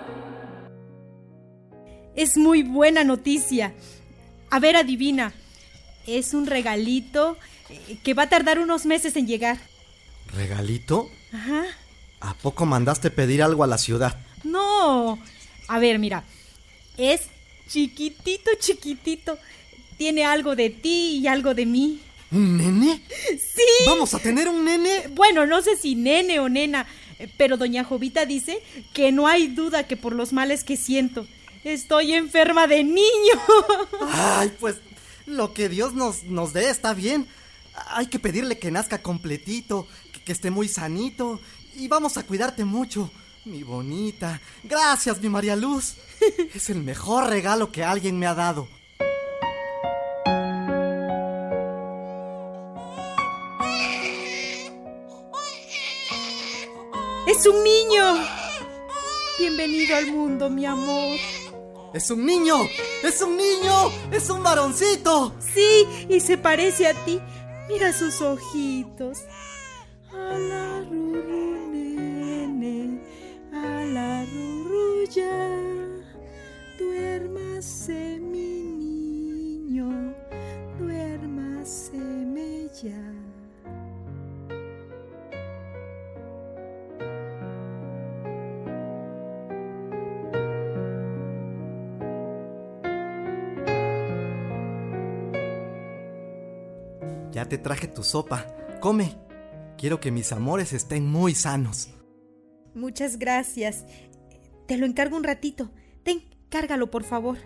Es 2.14 2.36
muy 2.36 2.62
buena 2.62 3.04
noticia. 3.04 3.74
A 4.50 4.58
ver, 4.58 4.76
adivina. 4.76 5.32
Es 6.06 6.34
un 6.34 6.46
regalito 6.46 7.36
eh, 7.68 7.98
que 8.02 8.14
va 8.14 8.24
a 8.24 8.28
tardar 8.28 8.58
unos 8.58 8.86
meses 8.86 9.16
en 9.16 9.26
llegar. 9.26 9.58
¿Regalito? 10.34 11.10
Ajá. 11.32 11.64
¿A 12.20 12.34
poco 12.34 12.66
mandaste 12.66 13.10
pedir 13.10 13.42
algo 13.42 13.64
a 13.64 13.66
la 13.66 13.78
ciudad? 13.78 14.18
No. 14.44 15.18
A 15.68 15.78
ver, 15.78 15.98
mira. 15.98 16.24
Es 16.96 17.22
chiquitito, 17.68 18.50
chiquitito. 18.58 19.38
Tiene 19.96 20.24
algo 20.24 20.56
de 20.56 20.70
ti 20.70 21.20
y 21.22 21.26
algo 21.26 21.54
de 21.54 21.66
mí. 21.66 22.00
¿Un 22.32 22.56
nene? 22.56 23.02
Sí. 23.08 23.62
¿Vamos 23.86 24.14
a 24.14 24.18
tener 24.18 24.48
un 24.48 24.64
nene? 24.64 25.08
Bueno, 25.14 25.46
no 25.46 25.62
sé 25.62 25.76
si 25.76 25.94
nene 25.94 26.38
o 26.38 26.48
nena, 26.48 26.86
pero 27.36 27.56
doña 27.56 27.84
Jovita 27.84 28.24
dice 28.24 28.62
que 28.92 29.10
no 29.10 29.26
hay 29.26 29.48
duda 29.48 29.86
que 29.86 29.96
por 29.96 30.14
los 30.14 30.32
males 30.32 30.62
que 30.64 30.76
siento. 30.76 31.26
Estoy 31.64 32.14
enferma 32.14 32.66
de 32.66 32.84
niño. 32.84 33.34
Ay, 34.12 34.52
pues 34.60 34.76
lo 35.26 35.52
que 35.52 35.68
Dios 35.68 35.94
nos, 35.94 36.24
nos 36.24 36.52
dé 36.52 36.70
está 36.70 36.94
bien. 36.94 37.26
Hay 37.88 38.06
que 38.06 38.18
pedirle 38.18 38.58
que 38.58 38.70
nazca 38.70 39.02
completito, 39.02 39.86
que, 40.12 40.22
que 40.22 40.32
esté 40.32 40.50
muy 40.50 40.68
sanito. 40.68 41.40
Y 41.76 41.88
vamos 41.88 42.16
a 42.16 42.22
cuidarte 42.22 42.64
mucho. 42.64 43.10
Mi 43.44 43.62
bonita. 43.62 44.40
Gracias, 44.64 45.20
mi 45.20 45.28
María 45.28 45.56
Luz. 45.56 45.94
Es 46.54 46.70
el 46.70 46.82
mejor 46.82 47.28
regalo 47.28 47.72
que 47.72 47.82
alguien 47.82 48.18
me 48.18 48.26
ha 48.26 48.34
dado. 48.34 48.68
¡Es 57.30 57.46
un 57.46 57.62
niño! 57.62 58.26
Bienvenido 59.38 59.94
al 59.94 60.10
mundo, 60.10 60.50
mi 60.50 60.66
amor. 60.66 61.16
¡Es 61.94 62.10
un 62.10 62.26
niño! 62.26 62.56
¡Es 63.04 63.22
un 63.22 63.36
niño! 63.36 63.92
¡Es 64.10 64.28
un 64.30 64.42
varoncito! 64.42 65.32
Sí, 65.38 65.86
y 66.08 66.18
se 66.18 66.36
parece 66.36 66.88
a 66.88 67.04
ti. 67.04 67.20
Mira 67.68 67.92
sus 67.92 68.20
ojitos. 68.20 69.18
Traje 97.60 97.86
tu 97.86 98.02
sopa. 98.02 98.46
Come. 98.80 99.16
Quiero 99.78 100.00
que 100.00 100.10
mis 100.10 100.32
amores 100.32 100.72
estén 100.72 101.06
muy 101.06 101.34
sanos. 101.34 101.88
Muchas 102.74 103.18
gracias. 103.18 103.86
Te 104.66 104.76
lo 104.76 104.86
encargo 104.86 105.16
un 105.16 105.24
ratito. 105.24 105.70
Ten, 106.02 106.28
cárgalo, 106.48 106.90
por 106.90 107.04
favor. 107.04 107.38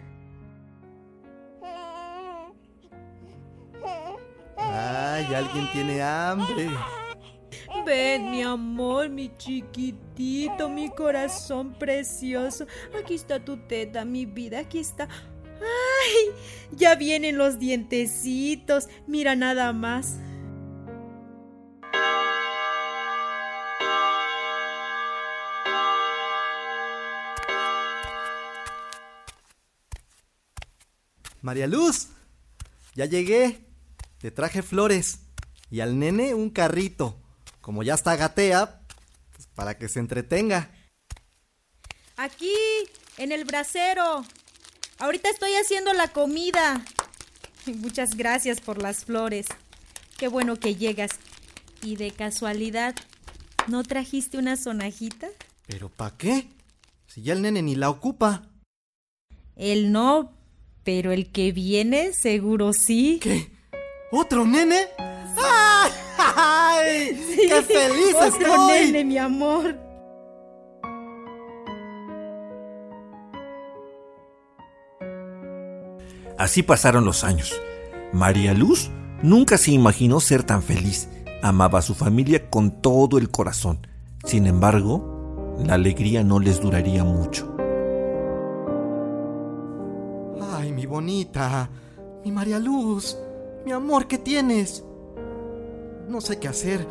Ay, 4.57 5.25
alguien 5.35 5.71
tiene 5.73 6.03
hambre. 6.03 6.69
Ven, 7.87 8.31
mi 8.31 8.43
amor, 8.43 9.09
mi 9.09 9.31
chiquitito, 9.37 10.69
mi 10.69 10.91
corazón 10.91 11.75
precioso. 11.75 12.67
Aquí 12.99 13.15
está 13.15 13.45
tu 13.45 13.57
teta, 13.57 14.05
mi 14.05 14.27
vida, 14.27 14.61
aquí 14.61 14.79
está. 14.79 15.09
¡Ay! 16.05 16.35
Ya 16.73 16.97
vienen 16.97 17.39
los 17.39 17.59
dientecitos. 17.59 18.89
Mira 19.07 19.37
nada 19.37 19.73
más. 19.73 20.19
María 31.43 31.67
Luz, 31.67 32.09
ya 32.95 33.05
llegué. 33.05 33.61
Te 34.19 34.31
traje 34.31 34.63
flores. 34.63 35.21
Y 35.71 35.81
al 35.81 35.99
nene 35.99 36.35
un 36.35 36.51
carrito. 36.51 37.21
Como 37.61 37.83
ya 37.83 37.95
está 37.95 38.17
gatea, 38.17 38.81
pues 39.33 39.47
para 39.55 39.77
que 39.77 39.89
se 39.89 39.99
entretenga. 39.99 40.71
Aquí, 42.17 42.55
en 43.19 43.33
el 43.33 43.45
brasero. 43.45 44.25
Ahorita 45.05 45.29
estoy 45.29 45.53
haciendo 45.53 45.93
la 45.93 46.09
comida. 46.09 46.83
Muchas 47.67 48.17
gracias 48.17 48.63
por 48.63 48.81
las 48.81 49.05
flores. 49.05 49.45
Qué 50.17 50.29
bueno 50.29 50.57
que 50.57 50.77
llegas. 50.77 51.11
Y 51.83 51.97
de 51.97 52.11
casualidad, 52.11 52.95
¿no 53.67 53.83
trajiste 53.83 54.39
una 54.39 54.57
sonajita? 54.57 55.29
¿Pero 55.67 55.91
para 55.91 56.17
qué? 56.17 56.49
Si 57.07 57.21
ya 57.21 57.35
el 57.35 57.43
nene 57.43 57.61
ni 57.61 57.75
la 57.75 57.91
ocupa. 57.91 58.49
Él 59.57 59.93
no, 59.93 60.33
pero 60.85 61.13
el 61.13 61.31
que 61.31 61.53
viene 61.53 62.15
seguro 62.15 62.73
sí. 62.73 63.19
¿Qué? 63.23 63.51
¿Otro 64.11 64.47
nene? 64.47 64.89
¡Ay! 66.17 67.11
¡Qué 67.47 67.63
feliz 67.63 68.15
estoy! 68.25 68.87
nene, 68.87 69.05
mi 69.05 69.19
amor. 69.19 69.84
Así 76.39 76.63
pasaron 76.63 77.05
los 77.05 77.25
años. 77.25 77.55
María 78.13 78.55
Luz 78.55 78.91
nunca 79.23 79.57
se 79.59 79.71
imaginó 79.71 80.21
ser 80.21 80.43
tan 80.43 80.63
feliz. 80.63 81.09
Amaba 81.43 81.79
a 81.79 81.83
su 81.83 81.95
familia 81.95 82.49
con 82.51 82.83
todo 82.83 83.19
el 83.19 83.31
corazón. 83.31 83.87
Sin 84.25 84.47
embargo, 84.47 85.55
la 85.65 85.75
alegría 85.75 86.25
no 86.25 86.41
les 86.41 86.61
duraría 86.61 87.05
mucho. 87.05 87.55
Ay, 90.53 90.73
mi 90.73 90.87
bonita. 90.87 91.69
Mi 92.25 92.33
María 92.33 92.59
Luz. 92.59 93.17
Mi 93.65 93.73
amor, 93.73 94.09
¿qué 94.09 94.19
tienes? 94.19 94.85
No 96.09 96.21
sé 96.21 96.39
qué 96.39 96.49
hacer. 96.49 96.87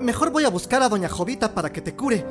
Mejor 0.00 0.30
voy 0.30 0.44
a 0.44 0.50
buscar 0.50 0.82
a 0.82 0.88
Doña 0.88 1.08
Jovita 1.08 1.54
para 1.54 1.72
que 1.72 1.80
te 1.80 1.94
cure. 1.94 2.24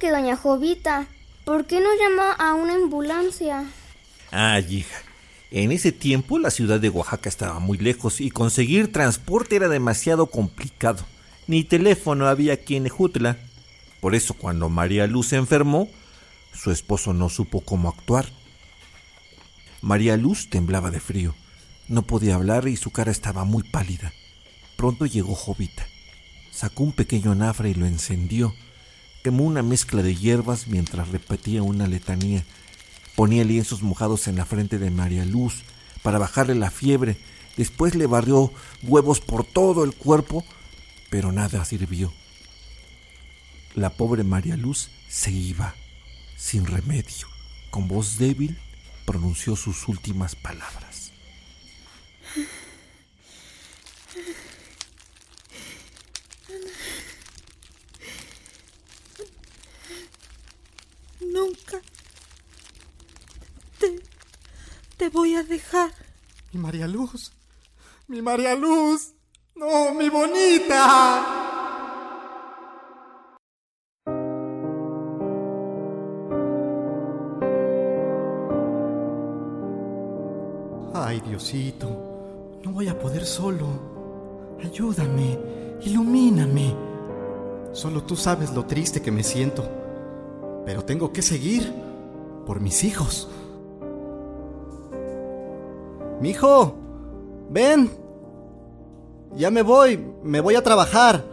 Que 0.00 0.10
doña 0.10 0.36
Jovita? 0.36 1.06
¿Por 1.44 1.66
qué 1.66 1.80
no 1.80 1.90
llama 1.94 2.32
a 2.32 2.54
una 2.54 2.74
ambulancia? 2.74 3.64
Ay, 4.32 4.78
hija. 4.78 4.98
En 5.52 5.70
ese 5.70 5.92
tiempo 5.92 6.38
la 6.38 6.50
ciudad 6.50 6.80
de 6.80 6.88
Oaxaca 6.88 7.28
estaba 7.28 7.60
muy 7.60 7.76
lejos 7.76 8.20
y 8.20 8.30
conseguir 8.30 8.92
transporte 8.92 9.56
era 9.56 9.68
demasiado 9.68 10.26
complicado. 10.26 11.04
Ni 11.46 11.64
teléfono 11.64 12.26
había 12.26 12.54
aquí 12.54 12.76
en 12.76 12.86
Ejutla. 12.86 13.36
Por 14.00 14.14
eso 14.14 14.34
cuando 14.34 14.68
María 14.68 15.06
Luz 15.06 15.28
se 15.28 15.36
enfermó, 15.36 15.88
su 16.52 16.70
esposo 16.70 17.12
no 17.12 17.28
supo 17.28 17.60
cómo 17.60 17.88
actuar. 17.88 18.26
María 19.82 20.16
Luz 20.16 20.48
temblaba 20.48 20.90
de 20.90 21.00
frío. 21.00 21.34
No 21.88 22.02
podía 22.02 22.36
hablar 22.36 22.68
y 22.68 22.76
su 22.76 22.90
cara 22.90 23.10
estaba 23.10 23.44
muy 23.44 23.64
pálida. 23.64 24.12
Pronto 24.76 25.04
llegó 25.04 25.34
Jovita. 25.34 25.86
Sacó 26.50 26.84
un 26.84 26.92
pequeño 26.92 27.32
anafre 27.32 27.70
y 27.70 27.74
lo 27.74 27.86
encendió. 27.86 28.54
Quemó 29.22 29.44
una 29.44 29.62
mezcla 29.62 30.02
de 30.02 30.14
hierbas 30.14 30.66
mientras 30.66 31.08
repetía 31.08 31.62
una 31.62 31.86
letanía. 31.86 32.44
Ponía 33.16 33.44
lienzos 33.44 33.82
mojados 33.82 34.28
en 34.28 34.36
la 34.36 34.46
frente 34.46 34.78
de 34.78 34.90
María 34.90 35.24
Luz 35.24 35.62
para 36.02 36.18
bajarle 36.18 36.54
la 36.54 36.70
fiebre. 36.70 37.18
Después 37.56 37.94
le 37.94 38.06
barrió 38.06 38.52
huevos 38.82 39.20
por 39.20 39.44
todo 39.44 39.84
el 39.84 39.94
cuerpo, 39.94 40.44
pero 41.10 41.32
nada 41.32 41.64
sirvió. 41.64 42.12
La 43.74 43.90
pobre 43.90 44.24
María 44.24 44.56
Luz 44.56 44.90
se 45.08 45.30
iba, 45.30 45.74
sin 46.36 46.66
remedio. 46.66 47.28
Con 47.70 47.88
voz 47.88 48.18
débil 48.18 48.58
pronunció 49.04 49.54
sus 49.54 49.86
últimas 49.86 50.34
palabras. 50.34 50.99
Nunca 61.50 61.80
te, 63.80 64.00
te 64.96 65.08
voy 65.08 65.34
a 65.34 65.42
dejar. 65.42 65.90
Mi 66.52 66.60
María 66.60 66.86
Luz. 66.86 67.32
Mi 68.06 68.22
María 68.22 68.54
Luz. 68.54 69.14
No, 69.56 69.92
mi 69.94 70.08
bonita. 70.08 71.26
Ay, 80.94 81.20
Diosito, 81.20 82.60
no 82.62 82.70
voy 82.70 82.86
a 82.86 82.96
poder 82.96 83.26
solo. 83.26 84.56
Ayúdame, 84.62 85.36
ilumíname. 85.82 86.76
Solo 87.72 88.04
tú 88.04 88.14
sabes 88.14 88.52
lo 88.52 88.66
triste 88.66 89.02
que 89.02 89.10
me 89.10 89.24
siento. 89.24 89.79
Pero 90.64 90.84
tengo 90.84 91.12
que 91.12 91.22
seguir 91.22 91.72
por 92.46 92.60
mis 92.60 92.84
hijos. 92.84 93.28
Mijo, 96.20 96.74
ven. 97.48 97.90
Ya 99.36 99.50
me 99.50 99.62
voy, 99.62 100.04
me 100.22 100.40
voy 100.40 100.56
a 100.56 100.62
trabajar. 100.62 101.24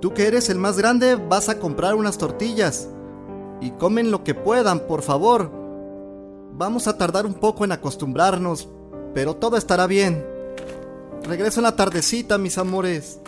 Tú 0.00 0.12
que 0.12 0.26
eres 0.26 0.48
el 0.50 0.58
más 0.58 0.76
grande, 0.76 1.14
vas 1.14 1.48
a 1.48 1.58
comprar 1.58 1.94
unas 1.94 2.18
tortillas. 2.18 2.88
Y 3.60 3.70
comen 3.72 4.10
lo 4.10 4.24
que 4.24 4.34
puedan, 4.34 4.80
por 4.80 5.02
favor. 5.02 5.50
Vamos 6.52 6.88
a 6.88 6.96
tardar 6.98 7.26
un 7.26 7.34
poco 7.34 7.64
en 7.64 7.72
acostumbrarnos, 7.72 8.68
pero 9.14 9.36
todo 9.36 9.56
estará 9.56 9.86
bien. 9.86 10.24
Regreso 11.22 11.60
en 11.60 11.64
la 11.64 11.76
tardecita, 11.76 12.38
mis 12.38 12.58
amores. 12.58 13.20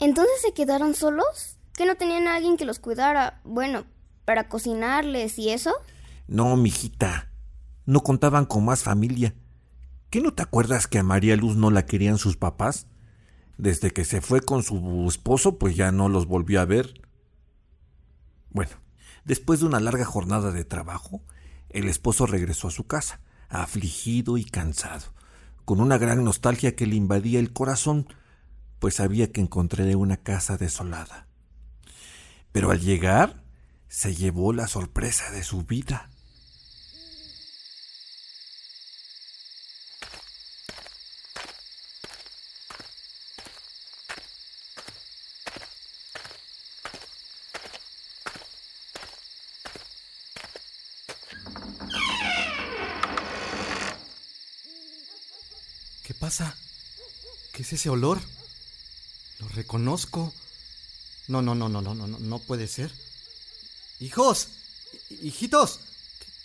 ¿Entonces 0.00 0.40
se 0.42 0.52
quedaron 0.52 0.94
solos? 0.94 1.58
¿Que 1.74 1.86
no 1.86 1.96
tenían 1.96 2.28
a 2.28 2.36
alguien 2.36 2.56
que 2.56 2.64
los 2.64 2.78
cuidara? 2.78 3.40
Bueno, 3.44 3.84
para 4.24 4.48
cocinarles 4.48 5.38
y 5.38 5.50
eso. 5.50 5.72
No, 6.26 6.56
mijita. 6.56 7.30
No 7.86 8.02
contaban 8.02 8.44
con 8.44 8.64
más 8.64 8.82
familia. 8.82 9.34
¿Qué 10.10 10.20
no 10.20 10.32
te 10.32 10.42
acuerdas 10.42 10.86
que 10.86 10.98
a 10.98 11.02
María 11.02 11.36
Luz 11.36 11.56
no 11.56 11.70
la 11.70 11.86
querían 11.86 12.18
sus 12.18 12.36
papás? 12.36 12.86
Desde 13.56 13.90
que 13.90 14.04
se 14.04 14.20
fue 14.20 14.40
con 14.40 14.62
su 14.62 15.06
esposo, 15.08 15.58
pues 15.58 15.76
ya 15.76 15.90
no 15.90 16.08
los 16.08 16.26
volvió 16.26 16.60
a 16.60 16.64
ver. 16.64 17.00
Bueno, 18.50 18.72
después 19.24 19.60
de 19.60 19.66
una 19.66 19.80
larga 19.80 20.04
jornada 20.04 20.52
de 20.52 20.64
trabajo, 20.64 21.22
el 21.68 21.88
esposo 21.88 22.26
regresó 22.26 22.68
a 22.68 22.72
su 22.72 22.86
casa, 22.86 23.20
afligido 23.48 24.38
y 24.38 24.44
cansado, 24.44 25.06
con 25.64 25.80
una 25.80 25.98
gran 25.98 26.24
nostalgia 26.24 26.76
que 26.76 26.86
le 26.86 26.96
invadía 26.96 27.40
el 27.40 27.52
corazón, 27.52 28.08
pues 28.78 28.94
sabía 28.94 29.32
que 29.32 29.40
encontraría 29.40 29.96
una 29.96 30.18
casa 30.18 30.56
desolada. 30.56 31.26
Pero 32.52 32.70
al 32.70 32.80
llegar, 32.80 33.42
se 33.88 34.14
llevó 34.14 34.52
la 34.52 34.68
sorpresa 34.68 35.30
de 35.30 35.42
su 35.42 35.64
vida. 35.64 36.10
¿Qué 56.04 56.14
pasa? 56.14 56.54
¿Qué 57.52 57.62
es 57.62 57.72
ese 57.74 57.90
olor? 57.90 58.18
Reconozco. 59.58 60.32
No, 61.26 61.42
no, 61.42 61.52
no, 61.56 61.68
no, 61.68 61.82
no, 61.82 61.92
no, 61.92 62.06
no, 62.06 62.16
no 62.20 62.38
puede 62.38 62.68
ser. 62.68 62.92
Hijos, 63.98 64.46
hijitos, 65.20 65.80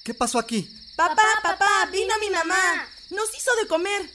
¿qué 0.03 0.15
pasó 0.15 0.39
aquí? 0.39 0.67
Papá, 0.95 1.21
papá, 1.43 1.87
vino 1.91 2.11
mi 2.19 2.31
mamá. 2.31 2.87
Nos 3.11 3.29
hizo 3.37 3.51
de 3.61 3.67
comer. 3.67 4.09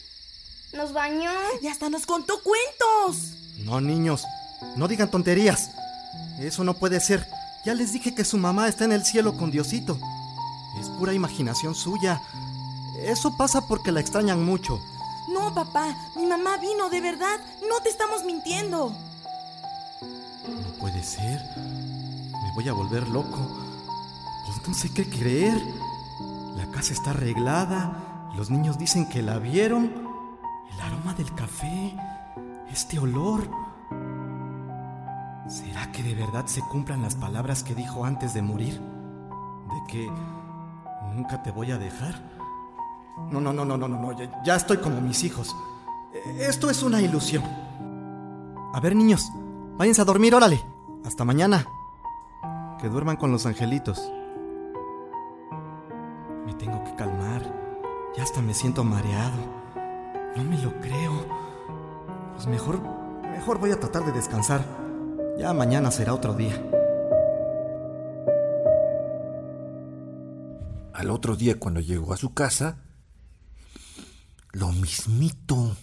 Nos 0.72 0.92
bañó. 0.92 1.30
Y 1.62 1.68
hasta 1.68 1.88
nos 1.88 2.06
contó 2.06 2.42
cuentos. 2.42 3.34
No, 3.58 3.80
niños, 3.80 4.24
no 4.74 4.88
digan 4.88 5.12
tonterías. 5.12 5.70
Eso 6.40 6.64
no 6.64 6.74
puede 6.74 6.98
ser. 6.98 7.24
Ya 7.64 7.74
les 7.74 7.92
dije 7.92 8.16
que 8.16 8.24
su 8.24 8.36
mamá 8.36 8.66
está 8.66 8.84
en 8.84 8.90
el 8.90 9.04
cielo 9.04 9.36
con 9.36 9.52
Diosito. 9.52 9.96
Es 10.80 10.88
pura 10.88 11.12
imaginación 11.12 11.76
suya. 11.76 12.20
Eso 13.04 13.36
pasa 13.36 13.60
porque 13.68 13.92
la 13.92 14.00
extrañan 14.00 14.44
mucho. 14.44 14.80
No, 15.28 15.54
papá, 15.54 15.94
mi 16.16 16.26
mamá 16.26 16.56
vino 16.56 16.88
de 16.90 17.00
verdad. 17.00 17.38
No 17.68 17.80
te 17.82 17.90
estamos 17.90 18.24
mintiendo. 18.24 18.90
No 20.48 20.78
puede 20.80 21.02
ser. 21.02 21.40
Me 21.56 22.54
voy 22.54 22.68
a 22.68 22.72
volver 22.72 23.06
loco. 23.08 23.38
Pues 24.46 24.66
no 24.66 24.74
sé 24.74 24.92
qué 24.94 25.08
creer. 25.08 25.60
La 26.56 26.66
casa 26.70 26.92
está 26.92 27.10
arreglada. 27.10 28.30
Los 28.36 28.50
niños 28.50 28.78
dicen 28.78 29.08
que 29.08 29.22
la 29.22 29.38
vieron. 29.38 29.92
El 30.72 30.80
aroma 30.80 31.14
del 31.14 31.34
café. 31.34 31.94
Este 32.70 32.98
olor. 32.98 33.50
¿Será 35.48 35.92
que 35.92 36.02
de 36.02 36.14
verdad 36.14 36.46
se 36.46 36.60
cumplan 36.62 37.02
las 37.02 37.16
palabras 37.16 37.62
que 37.62 37.74
dijo 37.74 38.04
antes 38.04 38.34
de 38.34 38.42
morir? 38.42 38.80
¿De 38.80 39.92
que 39.92 40.10
nunca 41.14 41.42
te 41.42 41.50
voy 41.50 41.72
a 41.72 41.78
dejar? 41.78 42.14
No, 43.30 43.40
no, 43.40 43.52
no, 43.52 43.64
no, 43.64 43.76
no, 43.76 43.88
no, 43.88 43.98
no. 43.98 44.12
Ya, 44.12 44.42
ya 44.42 44.56
estoy 44.56 44.78
como 44.78 45.00
mis 45.00 45.24
hijos. 45.24 45.54
Esto 46.38 46.70
es 46.70 46.82
una 46.82 47.00
ilusión. 47.00 47.44
A 48.72 48.80
ver, 48.80 48.94
niños, 48.94 49.30
váyanse 49.76 50.00
a 50.00 50.04
dormir, 50.04 50.34
órale. 50.34 50.62
Hasta 51.04 51.24
mañana. 51.24 51.66
Que 52.80 52.88
duerman 52.88 53.16
con 53.16 53.32
los 53.32 53.46
angelitos. 53.46 54.10
Me 56.46 56.54
tengo 56.54 56.82
que 56.84 56.94
calmar. 56.94 57.42
Ya 58.16 58.22
hasta 58.22 58.42
me 58.42 58.54
siento 58.54 58.84
mareado. 58.84 59.36
No 60.36 60.44
me 60.44 60.58
lo 60.58 60.80
creo. 60.80 61.26
Pues 62.34 62.46
mejor, 62.46 62.80
mejor 63.22 63.58
voy 63.58 63.72
a 63.72 63.80
tratar 63.80 64.04
de 64.04 64.12
descansar. 64.12 64.64
Ya 65.38 65.52
mañana 65.52 65.90
será 65.90 66.14
otro 66.14 66.34
día. 66.34 66.54
Al 70.92 71.10
otro 71.10 71.36
día, 71.36 71.58
cuando 71.58 71.80
llegó 71.80 72.12
a 72.12 72.16
su 72.16 72.34
casa, 72.34 72.78
lo 74.52 74.72
mismito. 74.72 75.76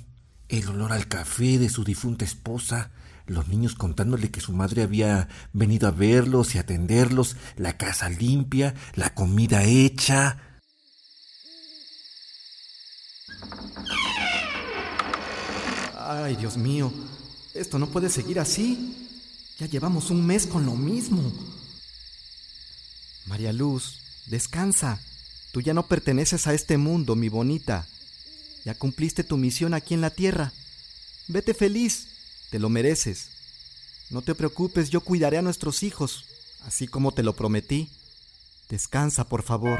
El 0.47 0.67
olor 0.67 0.93
al 0.93 1.07
café 1.07 1.57
de 1.57 1.69
su 1.69 1.83
difunta 1.83 2.23
esposa, 2.23 2.91
los 3.25 3.47
niños 3.47 3.73
contándole 3.73 4.29
que 4.29 4.41
su 4.41 4.53
madre 4.53 4.83
había 4.83 5.27
venido 5.53 5.87
a 5.87 5.91
verlos 5.91 6.53
y 6.53 6.59
atenderlos, 6.59 7.35
la 7.57 7.77
casa 7.77 8.09
limpia, 8.09 8.75
la 8.93 9.13
comida 9.15 9.63
hecha. 9.63 10.37
Ay, 15.97 16.35
Dios 16.35 16.57
mío, 16.57 16.93
esto 17.55 17.79
no 17.79 17.87
puede 17.87 18.09
seguir 18.09 18.39
así. 18.39 18.95
Ya 19.57 19.65
llevamos 19.65 20.11
un 20.11 20.25
mes 20.25 20.45
con 20.45 20.65
lo 20.65 20.75
mismo. 20.75 21.33
María 23.25 23.51
Luz, 23.51 24.01
descansa. 24.27 24.99
Tú 25.51 25.61
ya 25.61 25.73
no 25.73 25.87
perteneces 25.87 26.45
a 26.45 26.53
este 26.53 26.77
mundo, 26.77 27.15
mi 27.15 27.29
bonita. 27.29 27.87
Ya 28.65 28.73
cumpliste 28.73 29.23
tu 29.23 29.37
misión 29.37 29.75
aquí 29.75 29.93
en 29.93 30.01
la 30.01 30.09
tierra. 30.09 30.51
Vete 31.27 31.53
feliz, 31.53 32.07
te 32.49 32.57
lo 32.57 32.67
mereces. 32.67 33.29
No 34.09 34.23
te 34.23 34.33
preocupes, 34.33 34.89
yo 34.89 35.01
cuidaré 35.01 35.37
a 35.37 35.43
nuestros 35.43 35.83
hijos, 35.83 36.25
así 36.65 36.87
como 36.87 37.11
te 37.11 37.21
lo 37.21 37.33
prometí. 37.33 37.89
Descansa, 38.69 39.29
por 39.29 39.43
favor. 39.43 39.79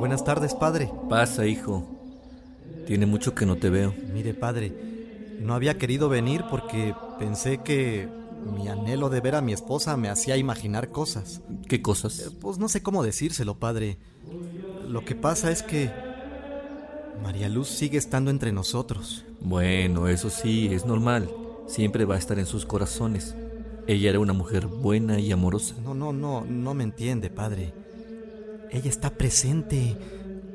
Buenas 0.00 0.24
tardes, 0.24 0.54
padre. 0.54 0.90
Pasa, 1.08 1.46
hijo. 1.46 1.97
Tiene 2.88 3.04
mucho 3.04 3.34
que 3.34 3.44
no 3.44 3.56
te 3.58 3.68
veo. 3.68 3.94
Mire, 4.14 4.32
padre, 4.32 4.72
no 5.42 5.52
había 5.52 5.76
querido 5.76 6.08
venir 6.08 6.44
porque 6.50 6.94
pensé 7.18 7.58
que 7.58 8.08
mi 8.56 8.66
anhelo 8.68 9.10
de 9.10 9.20
ver 9.20 9.34
a 9.34 9.42
mi 9.42 9.52
esposa 9.52 9.98
me 9.98 10.08
hacía 10.08 10.38
imaginar 10.38 10.88
cosas. 10.88 11.42
¿Qué 11.68 11.82
cosas? 11.82 12.18
Eh, 12.20 12.30
Pues 12.40 12.56
no 12.56 12.66
sé 12.70 12.82
cómo 12.82 13.02
decírselo, 13.02 13.58
padre. 13.58 13.98
Lo 14.88 15.04
que 15.04 15.14
pasa 15.14 15.50
es 15.50 15.62
que 15.62 15.90
María 17.22 17.50
Luz 17.50 17.68
sigue 17.68 17.98
estando 17.98 18.30
entre 18.30 18.52
nosotros. 18.52 19.26
Bueno, 19.42 20.08
eso 20.08 20.30
sí, 20.30 20.68
es 20.72 20.86
normal. 20.86 21.28
Siempre 21.66 22.06
va 22.06 22.14
a 22.14 22.18
estar 22.18 22.38
en 22.38 22.46
sus 22.46 22.64
corazones. 22.64 23.34
Ella 23.86 24.08
era 24.08 24.20
una 24.20 24.32
mujer 24.32 24.66
buena 24.66 25.20
y 25.20 25.30
amorosa. 25.30 25.74
No, 25.84 25.92
no, 25.92 26.14
no, 26.14 26.42
no 26.46 26.72
me 26.72 26.84
entiende, 26.84 27.28
padre. 27.28 27.74
Ella 28.70 28.88
está 28.88 29.10
presente, 29.10 29.94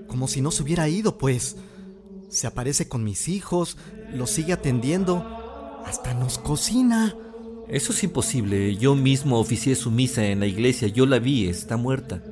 como 0.08 0.28
si 0.28 0.42
no 0.42 0.50
se 0.50 0.64
hubiera 0.64 0.90
ido, 0.90 1.20
pues. 1.20 1.58
Se 2.34 2.48
aparece 2.48 2.88
con 2.88 3.04
mis 3.04 3.28
hijos, 3.28 3.78
los 4.12 4.32
sigue 4.32 4.54
atendiendo, 4.54 5.24
hasta 5.86 6.16
nos 6.16 6.40
cocina. 6.40 7.16
Eso 7.68 7.94
es 7.94 8.04
imposible. 8.04 8.76
Yo 8.76 8.96
mismo 8.96 9.38
oficié 9.38 9.76
su 9.76 9.92
misa 9.92 10.26
en 10.26 10.40
la 10.40 10.48
iglesia. 10.48 10.88
Yo 10.88 11.06
la 11.06 11.20
vi, 11.20 11.48
está 11.48 11.78
muerta. 11.78 12.24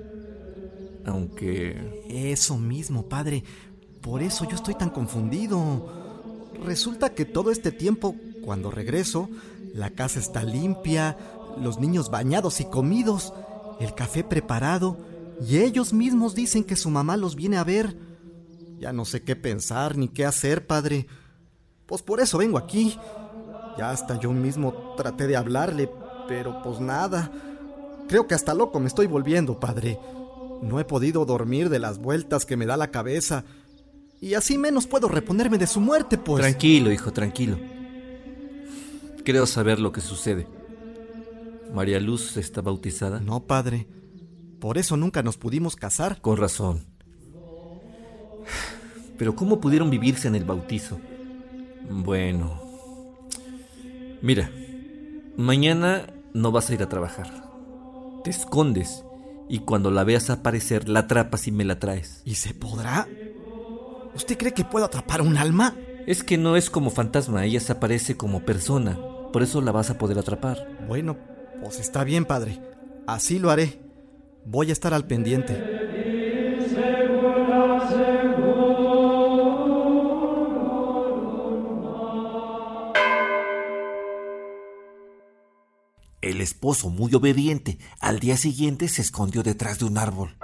Aunque... 1.05 2.03
Eso 2.09 2.57
mismo, 2.57 3.07
padre. 3.07 3.43
Por 4.01 4.23
eso 4.23 4.49
yo 4.49 4.55
estoy 4.55 4.73
tan 4.73 4.89
confundido. 4.89 6.49
Resulta 6.65 7.13
que 7.13 7.25
todo 7.25 7.51
este 7.51 7.71
tiempo, 7.71 8.15
cuando 8.43 8.71
regreso, 8.71 9.29
la 9.75 9.91
casa 9.91 10.19
está 10.19 10.43
limpia, 10.43 11.15
los 11.61 11.79
niños 11.79 12.09
bañados 12.09 12.59
y 12.59 12.65
comidos, 12.65 13.33
el 13.79 13.93
café 13.93 14.23
preparado, 14.23 14.97
y 15.47 15.57
ellos 15.57 15.93
mismos 15.93 16.33
dicen 16.33 16.63
que 16.63 16.75
su 16.75 16.89
mamá 16.89 17.17
los 17.17 17.35
viene 17.35 17.57
a 17.57 17.63
ver. 17.63 17.95
Ya 18.81 18.91
no 18.91 19.05
sé 19.05 19.21
qué 19.21 19.35
pensar 19.35 19.95
ni 19.95 20.07
qué 20.07 20.25
hacer, 20.25 20.65
padre. 20.65 21.05
Pues 21.85 22.01
por 22.01 22.19
eso 22.19 22.39
vengo 22.39 22.57
aquí. 22.57 22.97
Ya 23.77 23.91
hasta 23.91 24.19
yo 24.19 24.31
mismo 24.31 24.95
traté 24.97 25.27
de 25.27 25.37
hablarle, 25.37 25.87
pero 26.27 26.63
pues 26.63 26.79
nada. 26.79 27.31
Creo 28.09 28.25
que 28.25 28.33
hasta 28.33 28.55
loco 28.55 28.79
me 28.79 28.87
estoy 28.87 29.05
volviendo, 29.05 29.59
padre. 29.59 29.99
No 30.63 30.79
he 30.79 30.83
podido 30.83 31.25
dormir 31.25 31.69
de 31.69 31.77
las 31.77 31.99
vueltas 31.99 32.47
que 32.47 32.57
me 32.57 32.65
da 32.65 32.75
la 32.75 32.89
cabeza. 32.89 33.45
Y 34.19 34.33
así 34.33 34.57
menos 34.57 34.87
puedo 34.87 35.07
reponerme 35.07 35.59
de 35.59 35.67
su 35.67 35.79
muerte, 35.79 36.17
pues. 36.17 36.41
Tranquilo, 36.41 36.91
hijo, 36.91 37.13
tranquilo. 37.13 37.59
Creo 39.23 39.45
saber 39.45 39.79
lo 39.79 39.91
que 39.91 40.01
sucede. 40.01 40.47
¿María 41.71 41.99
Luz 41.99 42.35
está 42.35 42.61
bautizada? 42.61 43.19
No, 43.19 43.45
padre. 43.45 43.87
Por 44.59 44.79
eso 44.79 44.97
nunca 44.97 45.21
nos 45.21 45.37
pudimos 45.37 45.75
casar. 45.75 46.19
Con 46.19 46.37
razón. 46.37 46.90
Pero 49.17 49.35
¿cómo 49.35 49.59
pudieron 49.59 49.89
vivirse 49.89 50.27
en 50.27 50.35
el 50.35 50.43
bautizo? 50.43 50.99
Bueno. 51.89 52.61
Mira, 54.21 54.51
mañana 55.37 56.07
no 56.33 56.51
vas 56.51 56.69
a 56.69 56.73
ir 56.73 56.83
a 56.83 56.89
trabajar. 56.89 57.27
Te 58.23 58.29
escondes 58.29 59.03
y 59.49 59.59
cuando 59.59 59.91
la 59.91 60.03
veas 60.03 60.29
aparecer, 60.29 60.87
la 60.87 61.01
atrapas 61.01 61.47
y 61.47 61.51
me 61.51 61.65
la 61.65 61.79
traes. 61.79 62.21
¿Y 62.23 62.35
se 62.35 62.53
podrá? 62.53 63.07
¿Usted 64.15 64.37
cree 64.37 64.53
que 64.53 64.63
puedo 64.63 64.85
atrapar 64.85 65.21
un 65.21 65.37
alma? 65.37 65.75
Es 66.07 66.23
que 66.23 66.37
no 66.37 66.55
es 66.55 66.69
como 66.69 66.89
fantasma, 66.89 67.45
ella 67.45 67.59
se 67.59 67.73
aparece 67.73 68.15
como 68.15 68.45
persona. 68.45 68.97
Por 69.31 69.43
eso 69.43 69.61
la 69.61 69.71
vas 69.71 69.89
a 69.89 69.97
poder 69.97 70.17
atrapar. 70.19 70.67
Bueno, 70.87 71.17
pues 71.61 71.79
está 71.79 72.03
bien, 72.03 72.25
padre. 72.25 72.59
Así 73.07 73.39
lo 73.39 73.49
haré. 73.49 73.79
Voy 74.45 74.69
a 74.69 74.73
estar 74.73 74.93
al 74.93 75.05
pendiente. 75.05 75.81
El 86.41 86.45
esposo, 86.45 86.89
muy 86.89 87.13
obediente, 87.13 87.77
al 87.99 88.19
día 88.19 88.35
siguiente 88.35 88.87
se 88.87 89.03
escondió 89.03 89.43
detrás 89.43 89.77
de 89.77 89.85
un 89.85 89.99
árbol. 89.99 90.35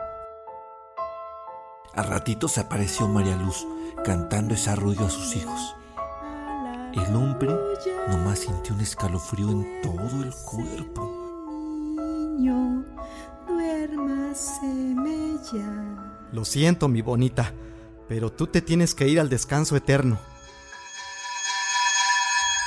Al 1.96 2.06
ratito 2.06 2.48
se 2.48 2.60
apareció 2.60 3.08
María 3.08 3.36
Luz 3.36 3.66
cantando 4.06 4.54
ese 4.54 4.70
arrullo 4.70 5.08
a 5.08 5.10
sus 5.10 5.36
hijos. 5.36 5.76
El 6.94 7.16
hombre 7.16 7.50
nomás 8.10 8.38
sintió 8.38 8.76
un 8.76 8.82
escalofrío 8.82 9.50
en 9.50 9.82
todo 9.82 10.24
el 10.24 10.32
cuerpo. 10.46 11.96
Niño, 11.98 12.86
duérmaseme 13.48 15.40
ya. 15.52 16.28
Lo 16.32 16.46
siento, 16.46 16.90
mi 16.90 17.02
bonita, 17.02 17.54
pero 18.08 18.32
tú 18.32 18.46
te 18.46 18.62
tienes 18.62 18.94
que 18.94 19.08
ir 19.08 19.20
al 19.20 19.30
descanso 19.30 19.76
eterno. 19.76 20.20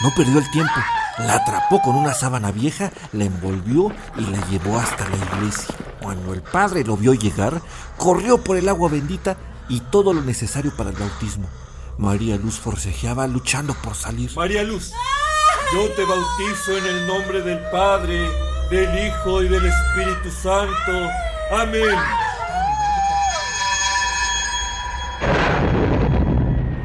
No 0.02 0.12
perdió 0.14 0.38
el 0.38 0.50
tiempo. 0.50 0.72
La 1.18 1.34
atrapó 1.34 1.82
con 1.82 1.96
una 1.96 2.14
sábana 2.14 2.50
vieja, 2.50 2.90
la 3.12 3.24
envolvió 3.24 3.92
y 4.16 4.22
la 4.22 4.46
llevó 4.48 4.78
hasta 4.78 5.08
la 5.08 5.16
iglesia. 5.16 5.74
Cuando 6.00 6.32
el 6.32 6.42
padre 6.42 6.84
lo 6.84 6.96
vio 6.96 7.12
llegar, 7.12 7.60
corrió 7.98 8.42
por 8.42 8.56
el 8.56 8.68
agua 8.68 8.88
bendita 8.88 9.36
y 9.68 9.80
todo 9.80 10.14
lo 10.14 10.22
necesario 10.22 10.74
para 10.74 10.90
el 10.90 10.96
bautismo. 10.96 11.48
María 11.98 12.36
Luz 12.36 12.58
forcejeaba 12.58 13.26
luchando 13.26 13.74
por 13.74 13.94
salir. 13.94 14.34
María 14.34 14.62
Luz, 14.62 14.92
yo 15.74 15.90
te 15.90 16.04
bautizo 16.06 16.78
en 16.78 16.86
el 16.86 17.06
nombre 17.06 17.42
del 17.42 17.58
Padre, 17.70 18.30
del 18.70 19.06
Hijo 19.06 19.42
y 19.42 19.48
del 19.48 19.66
Espíritu 19.66 20.30
Santo. 20.30 21.10
Amén. 21.52 21.98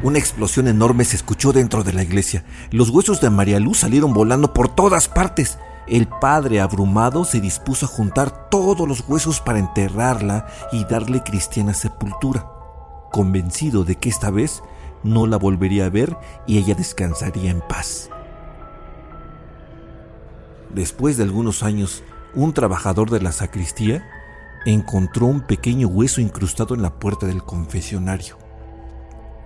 Una 0.06 0.20
explosión 0.20 0.68
enorme 0.68 1.04
se 1.04 1.16
escuchó 1.16 1.52
dentro 1.52 1.82
de 1.82 1.92
la 1.92 2.04
iglesia. 2.04 2.44
Los 2.70 2.90
huesos 2.90 3.20
de 3.20 3.28
María 3.28 3.58
Luz 3.58 3.78
salieron 3.78 4.14
volando 4.14 4.54
por 4.54 4.68
todas 4.68 5.08
partes. 5.08 5.58
El 5.88 6.06
padre, 6.06 6.60
abrumado, 6.60 7.24
se 7.24 7.40
dispuso 7.40 7.86
a 7.86 7.88
juntar 7.88 8.48
todos 8.48 8.86
los 8.86 9.00
huesos 9.08 9.40
para 9.40 9.58
enterrarla 9.58 10.46
y 10.70 10.84
darle 10.84 11.24
cristiana 11.24 11.74
sepultura, 11.74 12.46
convencido 13.10 13.82
de 13.82 13.96
que 13.96 14.08
esta 14.08 14.30
vez 14.30 14.62
no 15.02 15.26
la 15.26 15.38
volvería 15.38 15.86
a 15.86 15.90
ver 15.90 16.16
y 16.46 16.58
ella 16.58 16.76
descansaría 16.76 17.50
en 17.50 17.60
paz. 17.62 18.08
Después 20.72 21.16
de 21.16 21.24
algunos 21.24 21.64
años, 21.64 22.04
un 22.32 22.52
trabajador 22.52 23.10
de 23.10 23.22
la 23.22 23.32
sacristía 23.32 24.06
encontró 24.66 25.26
un 25.26 25.40
pequeño 25.40 25.88
hueso 25.88 26.20
incrustado 26.20 26.76
en 26.76 26.82
la 26.82 27.00
puerta 27.00 27.26
del 27.26 27.42
confesionario. 27.42 28.45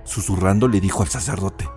Susurrando 0.05 0.69
le 0.69 0.81
dijo 0.81 1.03
al 1.03 1.09
sacerdote. 1.09 1.69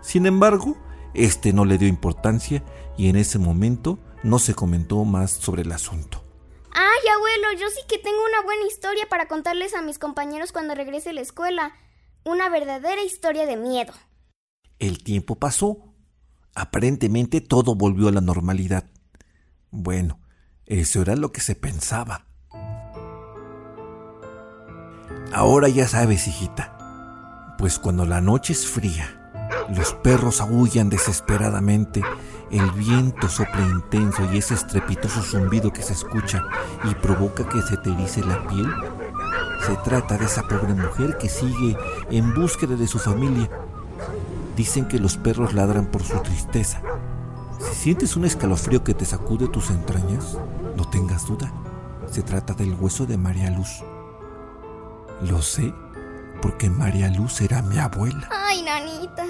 Sin 0.00 0.26
embargo, 0.26 0.76
este 1.14 1.52
no 1.52 1.64
le 1.64 1.78
dio 1.78 1.88
importancia 1.88 2.62
y 2.96 3.08
en 3.08 3.16
ese 3.16 3.38
momento 3.38 3.98
no 4.22 4.38
se 4.38 4.54
comentó 4.54 5.04
más 5.04 5.30
sobre 5.30 5.62
el 5.62 5.72
asunto. 5.72 6.24
Ay, 6.72 7.08
abuelo, 7.14 7.60
yo 7.60 7.68
sí 7.68 7.82
que 7.88 7.98
tengo 7.98 8.18
una 8.24 8.42
buena 8.42 8.66
historia 8.66 9.06
para 9.08 9.28
contarles 9.28 9.74
a 9.74 9.82
mis 9.82 9.98
compañeros 9.98 10.52
cuando 10.52 10.74
regrese 10.74 11.10
a 11.10 11.12
la 11.12 11.20
escuela. 11.20 11.74
Una 12.24 12.48
verdadera 12.48 13.02
historia 13.02 13.46
de 13.46 13.56
miedo. 13.56 13.92
El 14.78 15.02
tiempo 15.02 15.36
pasó. 15.36 15.94
Aparentemente 16.54 17.40
todo 17.40 17.74
volvió 17.74 18.08
a 18.08 18.12
la 18.12 18.20
normalidad. 18.20 18.90
Bueno, 19.70 20.20
eso 20.66 21.02
era 21.02 21.16
lo 21.16 21.32
que 21.32 21.40
se 21.40 21.54
pensaba. 21.54 22.26
Ahora 25.32 25.68
ya 25.68 25.88
sabes, 25.88 26.28
hijita, 26.28 26.76
pues 27.62 27.78
cuando 27.78 28.04
la 28.04 28.20
noche 28.20 28.54
es 28.54 28.66
fría, 28.66 29.20
los 29.72 29.94
perros 29.94 30.40
aullan 30.40 30.88
desesperadamente, 30.88 32.02
el 32.50 32.68
viento 32.72 33.28
sopla 33.28 33.60
intenso 33.60 34.28
y 34.32 34.38
ese 34.38 34.54
estrepitoso 34.54 35.22
zumbido 35.22 35.72
que 35.72 35.84
se 35.84 35.92
escucha 35.92 36.42
y 36.82 36.92
provoca 36.96 37.48
que 37.48 37.62
se 37.62 37.76
te 37.76 37.92
erice 37.92 38.24
la 38.24 38.44
piel, 38.48 38.66
se 39.64 39.76
trata 39.76 40.18
de 40.18 40.24
esa 40.24 40.42
pobre 40.42 40.74
mujer 40.74 41.16
que 41.18 41.28
sigue 41.28 41.76
en 42.10 42.34
búsqueda 42.34 42.74
de 42.74 42.88
su 42.88 42.98
familia. 42.98 43.48
Dicen 44.56 44.88
que 44.88 44.98
los 44.98 45.16
perros 45.16 45.54
ladran 45.54 45.86
por 45.86 46.02
su 46.02 46.18
tristeza. 46.18 46.82
Si 47.60 47.76
sientes 47.76 48.16
un 48.16 48.24
escalofrío 48.24 48.82
que 48.82 48.94
te 48.94 49.04
sacude 49.04 49.46
tus 49.46 49.70
entrañas, 49.70 50.36
no 50.76 50.90
tengas 50.90 51.28
duda, 51.28 51.52
se 52.10 52.22
trata 52.22 52.54
del 52.54 52.74
hueso 52.74 53.06
de 53.06 53.18
María 53.18 53.50
Luz. 53.50 53.84
Lo 55.20 55.40
sé 55.42 55.72
porque 56.42 56.68
María 56.68 57.08
Luz 57.08 57.40
era 57.40 57.62
mi 57.62 57.78
abuela. 57.78 58.28
Ay, 58.30 58.62
nanita. 58.62 59.24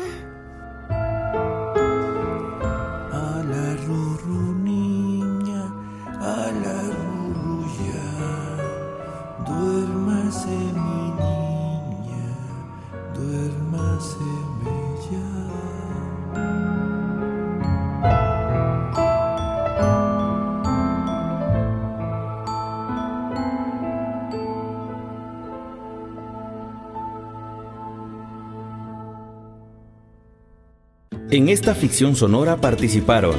En 31.33 31.49
esta 31.49 31.75
ficción 31.75 32.15
sonora 32.15 32.59
participaron 32.59 33.37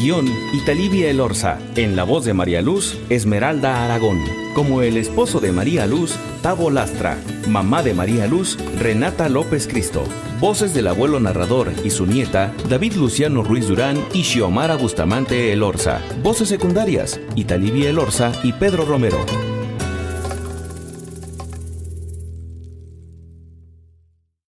guion 0.00 0.26
Italibia 0.52 1.08
Elorza, 1.08 1.60
en 1.76 1.94
la 1.94 2.02
voz 2.02 2.24
de 2.24 2.34
María 2.34 2.60
Luz, 2.60 2.98
Esmeralda 3.08 3.84
Aragón, 3.84 4.18
como 4.52 4.82
el 4.82 4.96
esposo 4.96 5.38
de 5.38 5.52
María 5.52 5.86
Luz, 5.86 6.16
Tavo 6.42 6.72
Lastra, 6.72 7.16
mamá 7.48 7.84
de 7.84 7.94
María 7.94 8.26
Luz, 8.26 8.58
Renata 8.80 9.28
López 9.28 9.68
Cristo, 9.68 10.02
voces 10.40 10.74
del 10.74 10.88
abuelo 10.88 11.20
narrador 11.20 11.72
y 11.84 11.90
su 11.90 12.04
nieta, 12.04 12.52
David 12.68 12.94
Luciano 12.94 13.44
Ruiz 13.44 13.68
Durán 13.68 14.04
y 14.12 14.24
Xiomara 14.24 14.74
Bustamante 14.74 15.52
Elorza, 15.52 16.00
voces 16.24 16.48
secundarias, 16.48 17.20
Italibia 17.36 17.90
Elorza 17.90 18.32
y 18.42 18.54
Pedro 18.54 18.86
Romero. 18.86 19.24